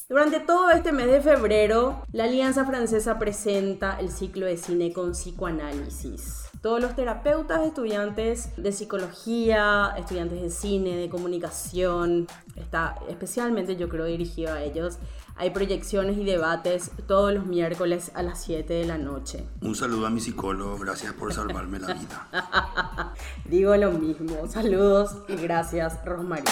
Durante 0.09 0.38
todo 0.38 0.71
este 0.71 0.93
mes 0.93 1.07
de 1.07 1.21
febrero, 1.21 2.05
la 2.12 2.25
Alianza 2.25 2.64
Francesa 2.64 3.19
presenta 3.19 3.99
el 3.99 4.11
ciclo 4.11 4.47
de 4.47 4.57
cine 4.57 4.93
con 4.93 5.11
psicoanálisis. 5.11 6.50
Todos 6.62 6.79
los 6.83 6.95
terapeutas, 6.95 7.62
estudiantes 7.67 8.50
de 8.59 8.73
psicología, 8.73 9.95
estudiantes 9.97 10.43
de 10.43 10.50
cine, 10.50 10.95
de 10.95 11.09
comunicación, 11.09 12.26
está 12.55 12.97
especialmente 13.09 13.76
yo 13.76 13.88
creo 13.88 14.05
dirigido 14.05 14.52
a 14.52 14.62
ellos. 14.62 14.99
Hay 15.37 15.50
proyecciones 15.50 16.19
y 16.19 16.25
debates 16.25 16.90
todos 17.07 17.33
los 17.33 17.47
miércoles 17.47 18.11
a 18.12 18.23
las 18.23 18.43
7 18.43 18.75
de 18.75 18.85
la 18.85 18.99
noche. 18.99 19.47
Un 19.62 19.75
saludo 19.75 20.07
a 20.07 20.11
mi 20.11 20.21
psicólogo, 20.21 20.76
gracias 20.76 21.14
por 21.14 21.33
salvarme 21.33 21.79
la 21.79 21.95
vida. 21.95 23.14
Digo 23.47 23.75
lo 23.76 23.93
mismo. 23.93 24.47
Saludos 24.47 25.17
y 25.29 25.37
gracias, 25.37 26.05
Rosmarie. 26.05 26.45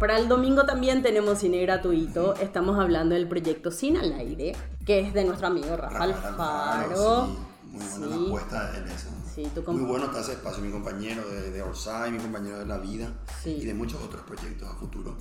Para 0.00 0.18
el 0.18 0.26
domingo 0.26 0.64
también 0.64 1.00
tenemos 1.00 1.38
cine 1.38 1.62
gratuito. 1.62 2.34
Estamos 2.34 2.76
hablando 2.76 3.14
del 3.14 3.28
proyecto 3.28 3.70
Cine 3.70 4.00
al 4.00 4.14
Aire, 4.14 4.56
que 4.84 4.98
es 4.98 5.14
de 5.14 5.24
nuestro 5.24 5.46
amigo 5.46 5.76
Rafa 5.76 6.06
Rafael 6.06 6.12
Alfaro. 6.12 7.26
sí, 7.26 7.51
muy 7.72 7.84
buena 7.86 8.06
Sí. 8.06 8.10
la 8.20 8.26
apuesta 8.26 8.76
en 8.78 8.88
eso. 8.88 9.08
Sí, 9.34 9.46
Muy 9.66 9.80
bueno 9.84 10.04
está 10.06 10.20
ese 10.20 10.32
espacio, 10.32 10.62
mi 10.62 10.70
compañero 10.70 11.26
de, 11.28 11.50
de 11.50 11.62
Orsay, 11.62 12.10
mi 12.12 12.18
compañero 12.18 12.58
de 12.58 12.66
La 12.66 12.76
Vida 12.78 13.10
Sí. 13.42 13.50
y 13.62 13.64
de 13.64 13.72
muchos 13.72 14.02
otros 14.02 14.22
proyectos 14.24 14.68
a 14.68 14.74
futuro. 14.74 15.16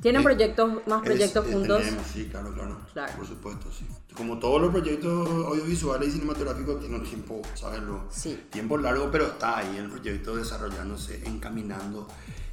¿Tienen 0.00 0.20
Eh, 0.20 0.24
proyectos, 0.24 0.72
más 0.86 0.98
es- 1.02 1.04
proyectos 1.08 1.46
eh, 1.48 1.52
juntos? 1.52 1.78
Tenemos, 1.82 2.06
sí, 2.06 2.28
claro, 2.30 2.52
claro, 2.54 2.80
Claro. 2.92 3.12
Por 3.16 3.26
supuesto, 3.26 3.72
sí. 3.72 3.86
Como 4.16 4.38
todos 4.38 4.60
los 4.62 4.70
proyectos 4.70 5.28
audiovisuales 5.46 6.08
y 6.08 6.12
cinematográficos 6.12 6.78
tienen 6.80 7.02
tiempo, 7.02 7.42
¿sabes? 7.54 7.82
Lo- 7.82 8.04
Sí. 8.10 8.40
Tiempo 8.50 8.78
largo, 8.78 9.10
pero 9.10 9.26
está 9.26 9.58
ahí 9.58 9.76
el 9.76 9.90
proyecto 9.90 10.36
desarrollándose, 10.36 11.26
encaminando, 11.26 12.06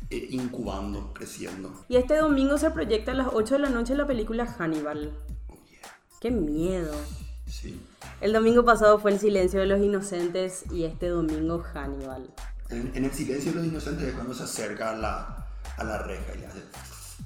eh, 0.09 0.27
incubando, 0.31 1.13
creciendo. 1.13 1.85
Y 1.89 1.97
este 1.97 2.17
domingo 2.17 2.57
se 2.57 2.71
proyecta 2.71 3.11
a 3.11 3.15
las 3.15 3.27
8 3.31 3.53
de 3.55 3.59
la 3.59 3.69
noche 3.69 3.93
la 3.95 4.07
película 4.07 4.45
Hannibal. 4.47 5.13
Oh, 5.49 5.53
yeah. 5.69 5.79
¡Qué 6.19 6.31
miedo! 6.31 6.95
Sí. 7.45 7.79
El 8.23 8.31
domingo 8.31 8.63
pasado 8.63 8.99
fue 8.99 9.11
El 9.11 9.19
Silencio 9.19 9.59
de 9.59 9.65
los 9.65 9.81
Inocentes 9.81 10.63
y 10.71 10.85
este 10.85 11.09
domingo 11.09 11.59
Hannibal. 11.61 12.33
En, 12.69 12.89
en 12.95 13.03
el 13.03 13.11
silencio 13.11 13.51
de 13.51 13.57
los 13.57 13.67
inocentes 13.67 14.07
es 14.07 14.13
cuando 14.13 14.33
se 14.33 14.43
acerca 14.43 14.91
a 14.91 14.95
la, 14.95 15.45
a 15.77 15.83
la 15.83 15.97
reja 16.03 16.33
y 16.39 16.45
hace, 16.45 16.63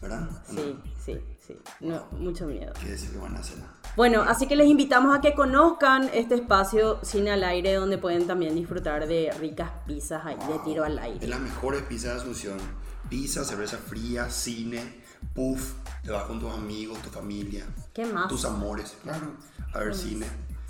¿verdad? 0.01 0.27
Sí, 0.49 0.75
sí, 1.05 1.19
sí. 1.45 1.55
No, 1.81 2.03
mucho 2.13 2.47
miedo. 2.47 2.73
Quiere 2.73 2.93
decir 2.93 3.11
que 3.11 3.19
van 3.19 3.35
a 3.35 3.41
hacer. 3.41 3.57
Bueno, 3.95 4.23
así 4.23 4.47
que 4.47 4.55
les 4.55 4.65
invitamos 4.65 5.15
a 5.15 5.21
que 5.21 5.35
conozcan 5.35 6.09
este 6.15 6.33
espacio 6.33 6.97
Cine 7.03 7.29
al 7.29 7.43
Aire 7.43 7.75
donde 7.75 7.99
pueden 7.99 8.25
también 8.25 8.55
disfrutar 8.55 9.07
de 9.07 9.31
ricas 9.39 9.69
pizzas 9.85 10.25
ahí 10.25 10.35
de 10.51 10.57
tiro 10.65 10.83
al 10.83 10.97
Es 10.97 11.03
aire. 11.05 11.27
las 11.27 11.39
mejores 11.39 11.83
pizzas 11.83 12.15
de 12.15 12.21
Asunción. 12.21 12.57
Pizza, 13.07 13.43
cerveza 13.45 13.77
fría, 13.77 14.31
cine, 14.31 15.03
puff, 15.35 15.73
te 16.03 16.09
vas 16.11 16.23
con 16.23 16.39
tus 16.39 16.51
amigos, 16.51 16.97
tu 17.03 17.09
familia, 17.11 17.63
¿Qué 17.93 18.03
más? 18.05 18.27
tus 18.27 18.43
amores, 18.45 18.97
claro, 19.03 19.27
a 19.73 19.79
ver 19.79 19.93
cine. 19.95 20.25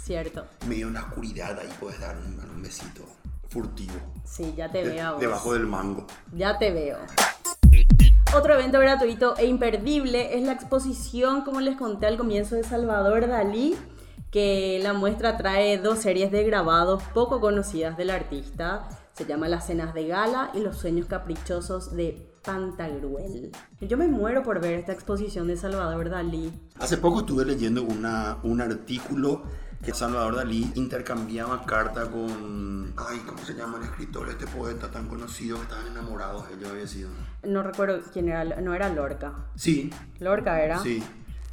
Cierto. 0.07 0.45
En 0.61 0.69
medio 0.69 0.85
de 0.85 0.91
una 0.91 1.01
oscuridad 1.03 1.59
ahí 1.59 1.67
puedes 1.81 1.99
dar 1.99 2.15
un, 2.17 2.39
un 2.55 2.61
besito 2.61 3.03
furtivo. 3.49 3.93
Sí, 4.23 4.53
ya 4.55 4.71
te 4.71 4.81
de- 4.83 4.89
veo. 4.95 5.05
a 5.07 5.11
vos. 5.11 5.19
debajo 5.21 5.53
del 5.53 5.67
mango. 5.67 6.07
Ya 6.33 6.57
te 6.57 6.71
veo. 6.71 6.97
Otro 8.35 8.53
evento 8.53 8.79
gratuito 8.79 9.35
e 9.37 9.45
imperdible 9.47 10.37
es 10.37 10.43
la 10.45 10.53
exposición, 10.53 11.41
como 11.41 11.59
les 11.59 11.75
conté 11.77 12.07
al 12.07 12.17
comienzo, 12.17 12.55
de 12.55 12.63
Salvador 12.63 13.27
Dalí, 13.27 13.75
que 14.31 14.79
la 14.81 14.93
muestra 14.93 15.35
trae 15.37 15.77
dos 15.77 15.99
series 15.99 16.31
de 16.31 16.43
grabados 16.45 17.03
poco 17.13 17.39
conocidas 17.41 17.97
del 17.97 18.09
artista. 18.09 18.87
Se 19.13 19.25
llama 19.25 19.47
Las 19.49 19.67
cenas 19.67 19.93
de 19.93 20.07
gala 20.07 20.51
y 20.53 20.59
Los 20.59 20.77
sueños 20.77 21.07
caprichosos 21.07 21.95
de 21.95 22.31
Pantagruel. 22.43 23.51
Yo 23.81 23.97
me 23.97 24.07
muero 24.07 24.43
por 24.43 24.61
ver 24.61 24.73
esta 24.79 24.91
exposición 24.93 25.47
de 25.47 25.57
Salvador 25.57 26.09
Dalí. 26.09 26.51
Hace 26.79 26.97
poco 26.97 27.19
estuve 27.21 27.43
leyendo 27.45 27.83
una, 27.83 28.37
un 28.43 28.61
artículo 28.61 29.43
que 29.83 29.93
Salvador 29.93 30.35
Dalí 30.35 30.71
intercambiaba 30.75 31.65
carta 31.65 32.09
con... 32.09 32.93
Ay, 32.97 33.19
¿cómo 33.25 33.43
se 33.45 33.53
llama 33.53 33.77
el 33.77 33.83
escritor? 33.83 34.29
Este 34.29 34.47
poeta 34.47 34.89
tan 34.89 35.07
conocido 35.07 35.57
que 35.57 35.63
estaban 35.63 35.87
enamorados 35.87 36.45
ellos 36.55 36.71
había 36.71 36.87
sido. 36.87 37.09
No 37.43 37.63
recuerdo 37.63 38.01
quién 38.11 38.29
era, 38.29 38.43
no 38.43 38.73
era 38.73 38.89
Lorca. 38.89 39.33
Sí, 39.55 39.91
Lorca 40.19 40.61
era. 40.61 40.79
Sí, 40.79 41.03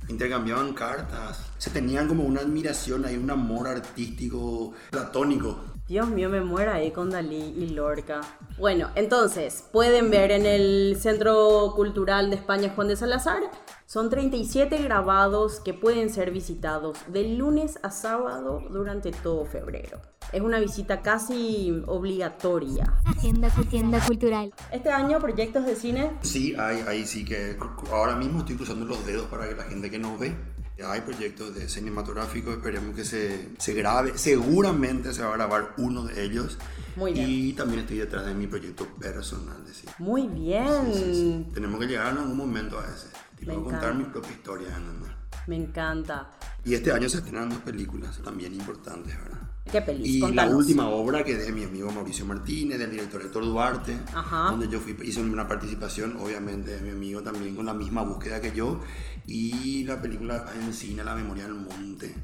intercambiaban 0.09 0.73
cartas. 0.75 1.51
Se 1.59 1.71
tenían 1.71 2.09
como 2.09 2.25
una 2.25 2.41
admiración, 2.41 3.05
hay 3.05 3.17
un 3.17 3.31
amor 3.31 3.69
artístico 3.69 4.73
platónico. 4.91 5.74
Dios 5.87 6.09
mío, 6.09 6.31
me 6.31 6.41
muero 6.41 6.73
ahí 6.73 6.93
con 6.93 7.11
Dalí 7.11 7.55
y 7.59 7.67
Lorca. 7.69 8.23
Bueno, 8.59 8.89
entonces, 8.95 9.69
pueden 9.71 10.11
ver 10.11 10.31
en 10.31 10.47
el 10.47 10.97
Centro 10.99 11.75
Cultural 11.77 12.31
de 12.31 12.37
España 12.37 12.73
Juan 12.75 12.89
de 12.89 12.97
Salazar. 12.97 13.43
Son 13.85 14.09
37 14.09 14.79
grabados 14.79 15.61
que 15.61 15.75
pueden 15.75 16.09
ser 16.09 16.31
visitados 16.31 16.97
de 17.09 17.29
lunes 17.35 17.79
a 17.83 17.91
sábado 17.91 18.63
durante 18.71 19.13
todo 19.13 19.45
febrero. 19.45 20.01
Es 20.33 20.41
una 20.41 20.59
visita 20.59 21.03
casi 21.03 21.83
obligatoria. 21.87 22.95
Agenda, 23.05 23.49
agenda 23.49 24.01
cultural. 24.07 24.55
Este 24.73 24.91
año, 24.91 25.21
proyectos 25.21 25.67
de 25.67 25.77
cine. 25.77 26.13
Sí, 26.23 26.55
hay, 26.59 26.83
hay 26.89 27.05
sí 27.05 27.27
que 27.27 27.59
ahora 27.93 28.17
mismo 28.17 28.39
estoy 28.39 28.57
cruzando 28.57 28.87
los 28.87 29.05
dedos 29.05 29.27
para 29.27 29.47
que 29.51 29.55
la 29.55 29.65
gente 29.65 29.91
que 29.91 29.99
nos 29.99 30.19
ve 30.19 30.35
hay 30.83 31.03
proyectos 31.03 31.55
de 31.55 31.69
cinematográfico, 31.69 32.51
esperemos 32.53 32.97
que 32.97 33.05
se, 33.05 33.51
se, 33.59 33.75
grabe. 33.75 34.19
Seguramente 34.19 35.13
se 35.13 35.23
va 35.23 35.31
a 35.31 35.37
grabar 35.37 35.75
uno 35.79 36.05
de 36.05 36.25
ellos. 36.25 36.59
Muy 36.97 37.13
bien. 37.13 37.29
Y 37.29 37.53
también 37.53 37.81
estoy 37.81 37.99
detrás 37.99 38.27
de 38.27 38.35
mi 38.35 38.47
proyecto 38.47 38.87
personal. 38.87 39.65
De 39.65 39.73
cine. 39.73 39.93
Muy 39.99 40.27
bien. 40.27 40.67
Sí, 40.93 40.95
sí, 40.95 41.15
sí. 41.15 41.47
Tenemos 41.55 41.79
que 41.79 41.87
llegar 41.87 42.13
en 42.13 42.19
algún 42.19 42.37
momento 42.37 42.79
a 42.81 42.85
ese. 42.85 43.09
Y 43.41 43.47
Me 43.47 43.55
voy 43.55 43.63
a 43.63 43.65
contar 43.65 43.95
mi 43.95 44.05
propia 44.05 44.33
historia. 44.33 44.69
¿no? 44.79 45.07
Me 45.47 45.57
encanta. 45.57 46.33
Y 46.65 46.75
este 46.75 46.91
año 46.93 47.09
se 47.09 47.19
estrenan 47.19 47.51
dos 47.51 47.59
películas 47.59 48.19
también 48.25 48.55
importantes, 48.55 49.17
¿verdad? 49.17 49.44
¿Qué 49.71 49.81
pelis? 49.81 50.07
Y 50.07 50.21
la 50.21 50.27
Contanos. 50.27 50.55
última 50.55 50.89
obra 50.89 51.25
que 51.25 51.33
es 51.33 51.47
de 51.47 51.53
mi 51.53 51.65
amigo 51.65 51.91
Mauricio 51.91 52.27
Martínez, 52.27 52.79
del 52.79 52.91
director 52.91 53.23
Héctor 53.23 53.45
Duarte, 53.45 53.99
Ajá. 54.13 54.51
donde 54.51 54.69
yo 54.69 54.79
fui, 54.79 54.97
hice 55.03 55.21
una 55.21 55.49
participación, 55.49 56.17
obviamente, 56.19 56.73
de 56.77 56.81
mi 56.83 56.91
amigo 56.91 57.23
también 57.23 57.57
con 57.57 57.65
la 57.67 57.73
misma 57.75 58.03
búsqueda 58.03 58.41
que 58.41 58.53
yo, 58.53 58.81
y 59.27 59.85
la 59.85 60.01
película 60.03 60.45
en 60.63 60.73
cine 60.75 61.03
La 61.03 61.15
Memoria 61.15 61.45
del 61.45 61.55
Monte, 61.55 62.15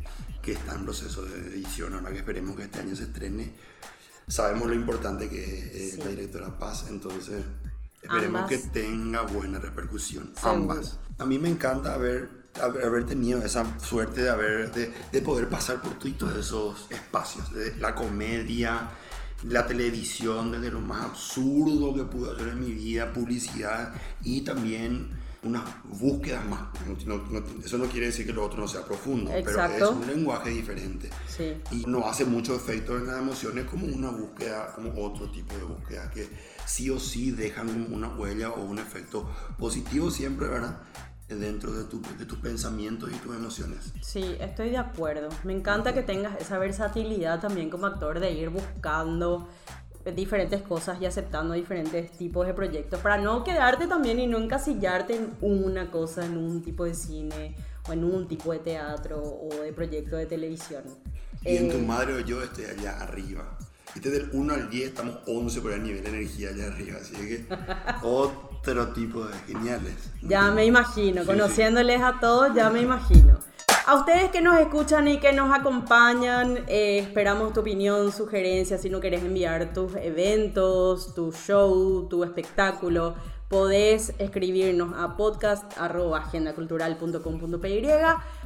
que 0.42 0.52
está 0.52 0.74
en 0.74 0.84
proceso 0.84 1.22
de 1.24 1.38
edición, 1.56 1.94
ahora 1.94 2.10
que 2.10 2.18
esperemos 2.18 2.56
que 2.56 2.64
este 2.64 2.80
año 2.80 2.94
se 2.94 3.04
estrene. 3.04 3.54
Sabemos 4.28 4.68
lo 4.68 4.74
importante 4.74 5.28
que 5.28 5.42
es 5.42 5.74
eh, 5.74 5.90
Sí. 5.94 5.98
la 5.98 6.06
directora 6.08 6.58
Paz, 6.58 6.86
entonces 6.90 7.42
esperemos 8.02 8.42
Ambas. 8.42 8.50
que 8.50 8.58
tenga 8.68 9.22
buena 9.22 9.58
repercusión. 9.58 10.26
Seguro. 10.36 10.50
Ambas. 10.52 10.98
A 11.18 11.24
mí 11.24 11.38
me 11.38 11.48
encanta 11.48 11.94
haber, 11.94 12.28
haber 12.60 13.04
tenido 13.06 13.42
esa 13.42 13.64
suerte 13.80 14.22
de, 14.22 14.30
haber, 14.30 14.72
de, 14.72 14.92
de 15.12 15.22
poder 15.22 15.48
pasar 15.48 15.80
por 15.82 15.94
todos 15.98 16.36
esos 16.36 16.86
espacios, 16.90 17.52
de 17.52 17.76
la 17.76 17.94
comedia, 17.94 18.90
la 19.44 19.66
televisión, 19.66 20.52
desde 20.52 20.70
lo 20.70 20.80
más 20.80 21.04
absurdo 21.06 21.94
que 21.94 22.02
pude 22.04 22.32
hacer 22.32 22.48
en 22.48 22.60
mi 22.60 22.72
vida, 22.72 23.12
publicidad 23.12 23.94
y 24.22 24.42
también 24.42 25.18
unas 25.42 25.62
búsquedas 25.84 26.44
más. 26.44 26.68
No- 27.06 27.16
no- 27.30 27.42
eso 27.64 27.78
no 27.78 27.86
quiere 27.86 28.06
decir 28.08 28.26
que 28.26 28.32
lo 28.34 28.44
otro 28.44 28.60
no 28.60 28.68
sea 28.68 28.84
profundo, 28.84 29.32
Exacto. 29.32 29.72
pero 29.78 29.86
es 29.86 29.96
un 29.96 30.06
lenguaje 30.16 30.50
diferente. 30.50 31.08
Sí. 31.34 31.54
Y 31.70 31.86
no 31.86 32.06
hace 32.06 32.26
mucho 32.26 32.54
efecto 32.54 32.98
en 32.98 33.06
las 33.06 33.18
emociones 33.18 33.64
como 33.64 33.86
una 33.86 34.10
búsqueda, 34.10 34.70
como 34.74 34.92
otro 35.02 35.30
tipo 35.30 35.54
de 35.56 35.62
búsqueda, 35.64 36.10
que 36.10 36.28
sí 36.66 36.90
o 36.90 37.00
sí 37.00 37.30
dejan 37.30 37.90
una 37.90 38.08
huella 38.08 38.50
o 38.50 38.60
un 38.62 38.78
efecto 38.78 39.30
positivo 39.58 40.10
siempre, 40.10 40.46
¿verdad? 40.46 40.82
Dentro 41.30 41.72
de, 41.72 41.84
tu- 41.84 42.02
de 42.18 42.26
tus 42.26 42.38
pensamientos 42.40 43.08
y 43.10 43.14
tus 43.18 43.34
emociones. 43.36 43.92
Sí, 44.02 44.36
estoy 44.40 44.70
de 44.70 44.78
acuerdo. 44.78 45.28
Me 45.44 45.52
encanta 45.52 45.94
que 45.94 46.02
tengas 46.02 46.40
esa 46.40 46.58
versatilidad 46.58 47.40
también 47.40 47.70
como 47.70 47.86
actor 47.86 48.18
de 48.18 48.32
ir 48.32 48.48
buscando 48.50 49.48
diferentes 50.16 50.60
cosas 50.62 51.00
y 51.00 51.06
aceptando 51.06 51.54
diferentes 51.54 52.10
tipos 52.12 52.46
de 52.46 52.54
proyectos 52.54 52.98
para 53.00 53.16
no 53.18 53.44
quedarte 53.44 53.86
también 53.86 54.18
y 54.18 54.26
no 54.26 54.38
encasillarte 54.38 55.14
en 55.14 55.30
una 55.40 55.90
cosa, 55.90 56.24
en 56.26 56.36
un 56.36 56.62
tipo 56.62 56.84
de 56.84 56.94
cine 56.94 57.54
o 57.88 57.92
en 57.92 58.02
un 58.04 58.26
tipo 58.26 58.50
de 58.52 58.58
teatro 58.58 59.22
o 59.22 59.62
de 59.62 59.72
proyecto 59.72 60.16
de 60.16 60.26
televisión. 60.26 60.82
Y 61.42 61.56
en 61.58 61.68
tu 61.70 61.76
Eh, 61.76 61.82
madre 61.82 62.14
o 62.14 62.20
yo 62.20 62.42
estoy 62.42 62.64
allá 62.64 62.98
arriba. 63.02 63.56
Y 63.94 64.00
desde 64.00 64.18
el 64.18 64.30
1 64.32 64.54
al 64.54 64.68
10 64.70 64.88
estamos 64.88 65.18
11 65.26 65.60
por 65.60 65.72
el 65.72 65.82
nivel 65.82 66.02
de 66.02 66.08
energía 66.10 66.48
allá 66.50 66.66
arriba. 66.68 66.98
Así 67.00 67.14
que 67.14 67.46
otro 68.60 68.88
tipo 68.88 69.24
de 69.24 69.32
geniales. 69.46 69.94
Ya 70.22 70.50
me 70.50 70.64
imagino, 70.66 71.22
Sí, 71.22 71.26
conociéndoles 71.26 72.02
a 72.02 72.18
todos, 72.20 72.54
ya 72.54 72.68
me 72.70 72.80
imagino. 72.80 73.38
A 73.86 73.94
ustedes 73.96 74.30
que 74.30 74.40
nos 74.42 74.60
escuchan 74.60 75.08
y 75.08 75.18
que 75.18 75.32
nos 75.32 75.52
acompañan, 75.56 76.58
eh, 76.68 76.98
esperamos 76.98 77.52
tu 77.52 77.60
opinión, 77.60 78.12
sugerencias, 78.12 78.82
si 78.82 78.90
no 78.90 79.00
querés 79.00 79.24
enviar 79.24 79.72
tus 79.72 79.96
eventos, 79.96 81.14
tu 81.14 81.32
show, 81.32 82.06
tu 82.08 82.22
espectáculo, 82.22 83.14
podés 83.48 84.12
escribirnos 84.18 84.94
a 84.96 85.16
podcast.agendacultural.com.py 85.16 87.86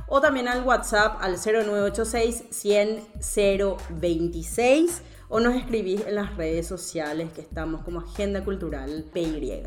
o 0.07 0.21
también 0.21 0.49
al 0.49 0.63
WhatsApp 0.63 1.17
al 1.21 1.37
0986 1.37 2.45
100 2.51 3.01
026 4.01 5.03
o 5.29 5.41
nos 5.41 5.57
escribís 5.57 6.07
en 6.07 6.15
las 6.15 6.37
redes 6.37 6.67
sociales 6.67 7.31
que 7.35 7.41
estamos 7.41 7.83
como 7.83 8.01
Agenda 8.01 8.45
Cultural 8.45 9.05
PY. 9.13 9.65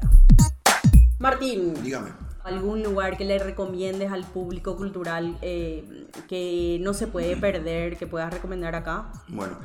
Martín, 1.20 1.74
Dígame. 1.84 2.12
¿algún 2.44 2.84
lugar 2.84 3.18
que 3.18 3.26
le 3.26 3.40
recomiendes 3.40 4.12
al 4.12 4.24
público 4.26 4.78
cultural 4.78 5.38
eh, 5.42 6.08
que 6.30 6.78
no 6.82 6.94
se 6.94 7.08
puede 7.08 7.36
perder, 7.36 7.98
que 7.98 8.06
puedas 8.08 8.32
recomendar 8.34 8.76
acá? 8.76 9.12
Bueno, 9.28 9.58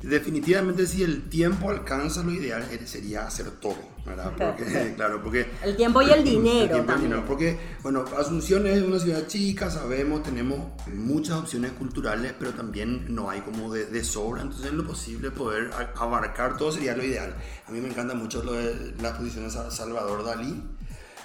definitivamente 0.00 0.86
si 0.86 1.02
el 1.02 1.28
tiempo 1.28 1.68
alcanza 1.68 2.22
lo 2.22 2.30
ideal 2.32 2.62
eh, 2.70 2.80
sería 2.86 3.26
hacer 3.26 3.50
todo, 3.60 3.76
¿verdad? 4.06 4.32
Porque, 4.38 4.92
claro, 4.96 5.20
porque... 5.20 5.50
El 5.64 5.76
tiempo 5.76 6.00
y 6.00 6.10
el 6.10 6.22
dinero 6.24 6.76
el 6.76 6.86
también. 6.86 7.00
dinero, 7.10 7.24
porque, 7.26 7.58
bueno, 7.82 8.04
Asunción 8.16 8.66
es 8.68 8.80
una 8.82 9.00
ciudad 9.00 9.26
chica, 9.26 9.68
sabemos, 9.68 10.22
tenemos 10.22 10.60
muchas 10.94 11.38
opciones 11.38 11.72
culturales, 11.72 12.34
pero 12.38 12.52
también 12.54 13.12
no 13.12 13.28
hay 13.28 13.40
como 13.40 13.70
de, 13.74 13.86
de 13.86 14.04
sobra, 14.04 14.42
entonces 14.42 14.66
en 14.70 14.78
lo 14.78 14.86
posible 14.86 15.32
poder 15.32 15.70
abarcar 15.96 16.56
todo 16.56 16.70
sería 16.70 16.96
lo 16.96 17.04
ideal. 17.04 17.34
A 17.66 17.72
mí 17.72 17.80
me 17.80 17.88
encanta 17.88 18.14
mucho 18.14 18.42
lo 18.44 18.52
de 18.52 18.94
la 19.02 19.08
exposición 19.08 19.44
de 19.44 19.50
Sa- 19.50 19.70
Salvador 19.72 20.24
Dalí, 20.24 20.62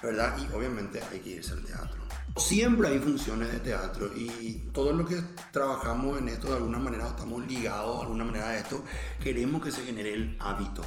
¿verdad? 0.02 0.38
Y 0.38 0.54
obviamente 0.54 1.02
hay 1.12 1.20
que 1.20 1.30
irse 1.32 1.54
al 1.54 1.64
teatro. 1.64 2.04
Siempre 2.38 2.90
hay 2.90 3.00
funciones 3.00 3.52
de 3.52 3.60
teatro 3.60 4.12
y 4.16 4.70
todo 4.74 4.92
lo 4.92 5.06
que 5.06 5.22
trabajamos 5.52 6.20
en 6.20 6.28
esto 6.28 6.50
de 6.50 6.58
alguna 6.58 6.80
manera 6.80 7.08
estamos 7.08 7.48
ligados 7.48 7.96
de 7.96 8.02
alguna 8.02 8.26
manera 8.26 8.50
a 8.50 8.58
esto, 8.58 8.84
queremos 9.24 9.64
que 9.64 9.72
se 9.72 9.86
genere 9.86 10.14
el 10.14 10.38
hábito 10.42 10.82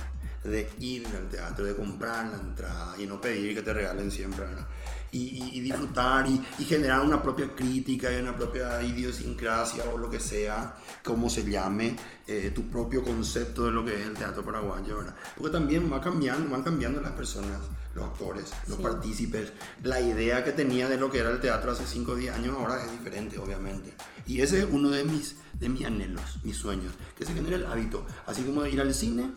de 0.44 0.70
ir 0.78 1.06
al 1.06 1.28
teatro, 1.28 1.64
de 1.64 1.74
comprar 1.74 2.26
la 2.26 2.36
entrada 2.36 2.94
y 2.98 3.06
no 3.06 3.20
pedir 3.20 3.54
que 3.54 3.62
te 3.62 3.72
regalen 3.72 4.10
siempre, 4.10 4.44
¿verdad? 4.44 4.66
Y, 5.10 5.42
y- 5.54 5.60
disfrutar 5.60 6.26
y, 6.28 6.40
y 6.58 6.64
generar 6.64 7.00
una 7.00 7.22
propia 7.22 7.54
crítica 7.54 8.12
y 8.12 8.20
una 8.20 8.36
propia 8.36 8.82
idiosincrasia 8.82 9.84
o 9.92 9.96
lo 9.98 10.10
que 10.10 10.20
sea, 10.20 10.76
como 11.02 11.30
se 11.30 11.48
llame, 11.48 11.96
eh, 12.26 12.52
tu 12.54 12.68
propio 12.68 13.02
concepto 13.02 13.64
de 13.64 13.70
lo 13.72 13.84
que 13.84 13.98
es 14.00 14.06
el 14.06 14.14
teatro 14.14 14.44
paraguayo, 14.44 14.98
¿verdad? 14.98 15.14
Porque 15.36 15.50
también 15.52 15.90
va 15.90 16.00
cambiando, 16.00 16.50
van 16.50 16.62
cambiando 16.62 17.00
las 17.00 17.12
personas, 17.12 17.58
los 17.94 18.04
actores, 18.04 18.52
los 18.68 18.76
Sí. 18.76 18.82
partícipes. 18.82 19.52
La 19.82 20.00
idea 20.00 20.44
que 20.44 20.52
tenía 20.52 20.88
de 20.88 20.98
lo 20.98 21.10
que 21.10 21.18
era 21.20 21.30
el 21.30 21.40
teatro 21.40 21.72
hace 21.72 21.86
5 21.86 22.12
o 22.12 22.16
10 22.16 22.34
años 22.34 22.56
ahora 22.58 22.82
es 22.84 22.90
diferente, 22.92 23.38
obviamente. 23.38 23.94
Y 24.26 24.42
ese 24.42 24.58
es 24.60 24.66
uno 24.70 24.90
de 24.90 25.04
mis, 25.04 25.36
de 25.58 25.70
mis 25.70 25.86
anhelos, 25.86 26.38
mis 26.44 26.56
sueños, 26.56 26.92
que 27.16 27.24
se 27.24 27.32
genere 27.32 27.56
el 27.56 27.66
hábito, 27.66 28.04
así 28.26 28.42
como 28.42 28.62
de 28.62 28.70
ir 28.70 28.80
al 28.80 28.92
cine 28.92 29.30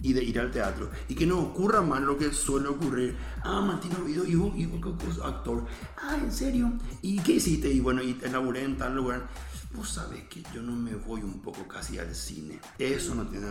y 0.00 0.12
de 0.12 0.22
ir 0.22 0.38
al 0.38 0.50
teatro. 0.50 0.90
Y 1.08 1.14
que 1.14 1.26
no 1.26 1.40
ocurra 1.40 1.82
más 1.82 2.00
lo 2.02 2.16
que 2.16 2.32
suele 2.32 2.68
ocurrir. 2.68 3.16
Ah, 3.42 3.60
Martín 3.60 3.92
Oviedo, 4.00 4.24
y 4.24 4.34
vos, 4.36 4.52
y 4.56 4.66
vos 4.66 4.80
sos 5.14 5.24
actor. 5.24 5.64
Ah, 5.96 6.16
¿en 6.22 6.30
serio? 6.30 6.72
¿Y 7.02 7.18
qué 7.20 7.32
hiciste? 7.32 7.70
Y 7.70 7.80
bueno, 7.80 8.02
y 8.02 8.14
laburé 8.30 8.64
en 8.64 8.76
tal 8.76 8.94
lugar. 8.94 9.28
Vos 9.74 9.90
sabés 9.90 10.24
que 10.24 10.42
yo 10.54 10.62
no 10.62 10.72
me 10.72 10.94
voy 10.94 11.22
un 11.22 11.42
poco 11.42 11.68
casi 11.68 11.98
al 11.98 12.14
cine. 12.14 12.58
Eso 12.78 13.14
no 13.14 13.26
tiene. 13.26 13.48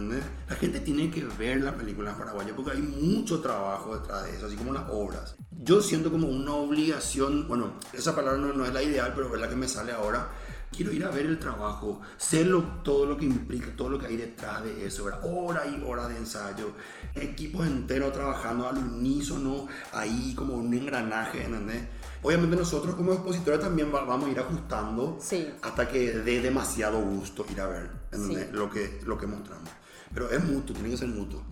La 0.49 0.55
gente 0.55 0.79
tiene 0.79 1.12
que 1.12 1.23
ver 1.23 1.62
las 1.62 1.75
películas 1.75 2.15
paraguayas 2.15 2.53
porque 2.55 2.71
hay 2.71 2.81
mucho 2.81 3.39
trabajo 3.39 3.97
detrás 3.97 4.25
de 4.25 4.36
eso, 4.36 4.47
así 4.47 4.55
como 4.55 4.73
las 4.73 4.86
obras. 4.89 5.36
Yo 5.51 5.81
siento 5.81 6.12
como 6.12 6.27
una 6.27 6.53
obligación, 6.53 7.47
bueno, 7.47 7.73
esa 7.93 8.15
palabra 8.15 8.39
no, 8.39 8.53
no 8.53 8.65
es 8.65 8.73
la 8.73 8.81
ideal, 8.81 9.13
pero 9.15 9.33
es 9.33 9.39
la 9.39 9.49
que 9.49 9.55
me 9.55 9.67
sale 9.67 9.91
ahora. 9.91 10.29
Quiero 10.75 10.91
ir 10.91 11.03
a 11.06 11.10
ver 11.10 11.25
el 11.25 11.39
trabajo, 11.39 12.01
sé 12.17 12.43
lo- 12.45 12.62
todo 12.84 13.06
lo 13.06 13.17
que 13.17 13.25
implica, 13.25 13.67
todo 13.75 13.89
lo 13.89 13.97
que 13.99 14.08
hay 14.08 14.17
detrás 14.17 14.63
de 14.63 14.86
eso, 14.86 15.06
¿verdad? 15.06 15.21
Horas 15.23 15.65
y 15.75 15.82
horas 15.84 16.10
de 16.10 16.17
ensayo, 16.17 16.73
equipos 17.15 17.65
enteros 17.65 18.12
trabajando 18.13 18.67
al 18.67 18.77
unísono, 18.77 19.67
ahí 19.93 20.34
como 20.36 20.53
un 20.56 20.71
engranaje, 20.73 21.43
¿entendés? 21.45 21.84
Obviamente 22.21 22.56
nosotros 22.58 22.95
como 22.95 23.13
expositores 23.13 23.60
también 23.60 23.93
va- 23.93 24.03
vamos 24.03 24.27
a 24.27 24.32
ir 24.32 24.39
ajustando 24.39 25.17
Sí. 25.21 25.47
hasta 25.62 25.88
que 25.88 26.12
dé 26.12 26.41
demasiado 26.41 26.99
gusto 27.01 27.45
ir 27.51 27.62
a 27.62 27.67
ver 27.67 27.89
¿entendés? 28.12 28.47
Sí. 28.49 28.53
lo, 28.56 28.69
que, 28.69 28.99
lo 29.06 29.17
que 29.17 29.25
mostramos. 29.27 29.69
Pero 30.13 30.30
es 30.32 30.43
mutuo, 30.43 30.73
tiene 30.75 30.89
que 30.91 30.97
ser 30.97 31.10
mutuo. 31.10 31.43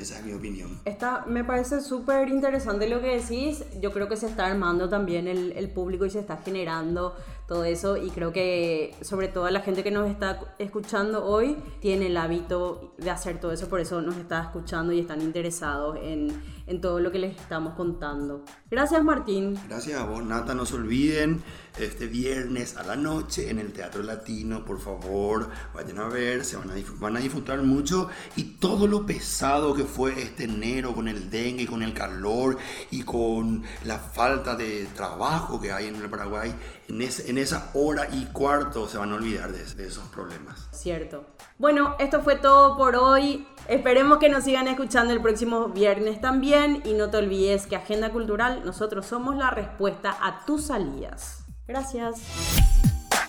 Esa 0.00 0.18
es 0.18 0.24
mi 0.24 0.32
opinión. 0.32 0.80
Esta, 0.86 1.26
me 1.26 1.44
parece 1.44 1.82
súper 1.82 2.28
interesante 2.30 2.88
lo 2.88 3.02
que 3.02 3.18
decís. 3.20 3.64
Yo 3.82 3.92
creo 3.92 4.08
que 4.08 4.16
se 4.16 4.26
está 4.26 4.46
armando 4.46 4.88
también 4.88 5.28
el, 5.28 5.52
el, 5.52 5.68
público 5.68 6.06
y 6.06 6.10
se 6.10 6.20
está 6.20 6.38
generando 6.38 7.14
todo 7.46 7.64
eso. 7.64 7.96
Y 7.96 8.10
creo 8.10 8.32
que 8.32 8.94
sobre 9.02 9.28
todo 9.28 9.48
la 9.50 9.60
gente 9.60 9.82
que 9.82 9.90
nos 9.90 10.08
está 10.08 10.40
escuchando 10.58 11.24
hoy 11.24 11.56
tiene 11.80 12.06
el 12.06 12.16
hábito 12.16 12.94
de 12.98 13.10
hacer 13.10 13.40
todo 13.40 13.52
eso. 13.52 13.68
Por 13.68 13.80
eso 13.80 14.00
nos 14.00 14.16
está 14.16 14.42
escuchando 14.42 14.92
y 14.92 15.00
están 15.00 15.20
interesados 15.20 15.98
en, 16.02 16.42
en 16.66 16.80
todo 16.80 17.00
lo 17.00 17.12
que 17.12 17.18
les 17.18 17.36
estamos 17.36 17.74
contando. 17.74 18.44
Gracias 18.70 19.04
Martín. 19.04 19.58
Gracias 19.68 20.00
a 20.00 20.04
vos 20.04 20.24
Nata. 20.24 20.54
No 20.54 20.64
se 20.64 20.76
olviden 20.76 21.42
este 21.78 22.06
viernes 22.06 22.76
a 22.76 22.84
la 22.84 22.96
noche 22.96 23.50
en 23.50 23.58
el 23.58 23.72
Teatro 23.72 24.02
Latino. 24.02 24.64
Por 24.64 24.80
favor, 24.80 25.50
vayan 25.74 25.98
a 25.98 26.08
ver. 26.08 26.44
Se 26.44 26.56
van 26.56 26.70
a, 26.70 26.74
van 26.98 27.16
a 27.16 27.20
disfrutar 27.20 27.62
mucho. 27.62 28.08
Y 28.36 28.44
todo 28.58 28.86
lo 28.86 29.04
pesado 29.04 29.74
que 29.74 29.84
fue 29.84 30.20
este 30.22 30.44
enero 30.44 30.94
con 30.94 31.08
el 31.08 31.30
dengue, 31.30 31.66
con 31.66 31.82
el 31.82 31.92
calor 31.92 32.56
y 32.90 33.02
con 33.02 33.62
la 33.84 33.98
falta 33.98 34.56
de 34.56 34.86
trabajo 34.94 35.60
que 35.60 35.72
hay 35.72 35.88
en 35.88 35.96
el 35.96 36.08
Paraguay, 36.08 36.54
en, 36.88 37.02
en 37.02 37.38
esa 37.38 37.70
hora 37.74 38.08
y 38.10 38.24
cuarto 38.26 38.88
se 38.88 38.98
van 38.98 39.12
a 39.12 39.16
olvidar 39.16 39.52
de, 39.52 39.64
de 39.64 39.86
esos 39.86 40.04
problemas. 40.08 40.68
Cierto. 40.72 41.26
Bueno, 41.58 41.94
esto 41.98 42.22
fue 42.22 42.36
todo 42.36 42.76
por 42.76 42.96
hoy. 42.96 43.46
Esperemos 43.68 44.18
que 44.18 44.28
nos 44.28 44.44
sigan 44.44 44.68
escuchando 44.68 45.12
el 45.12 45.22
próximo 45.22 45.68
viernes 45.68 46.20
también 46.20 46.53
y 46.84 46.94
no 46.94 47.10
te 47.10 47.16
olvides 47.16 47.66
que 47.66 47.74
Agenda 47.74 48.10
Cultural, 48.10 48.62
nosotros 48.64 49.06
somos 49.06 49.36
la 49.36 49.50
respuesta 49.50 50.16
a 50.20 50.44
tus 50.46 50.66
salidas. 50.66 51.44
Gracias. 51.66 52.20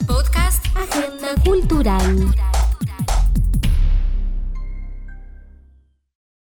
Podcast 0.05 0.63
Agenda 0.75 1.33
Cultural. 1.43 2.35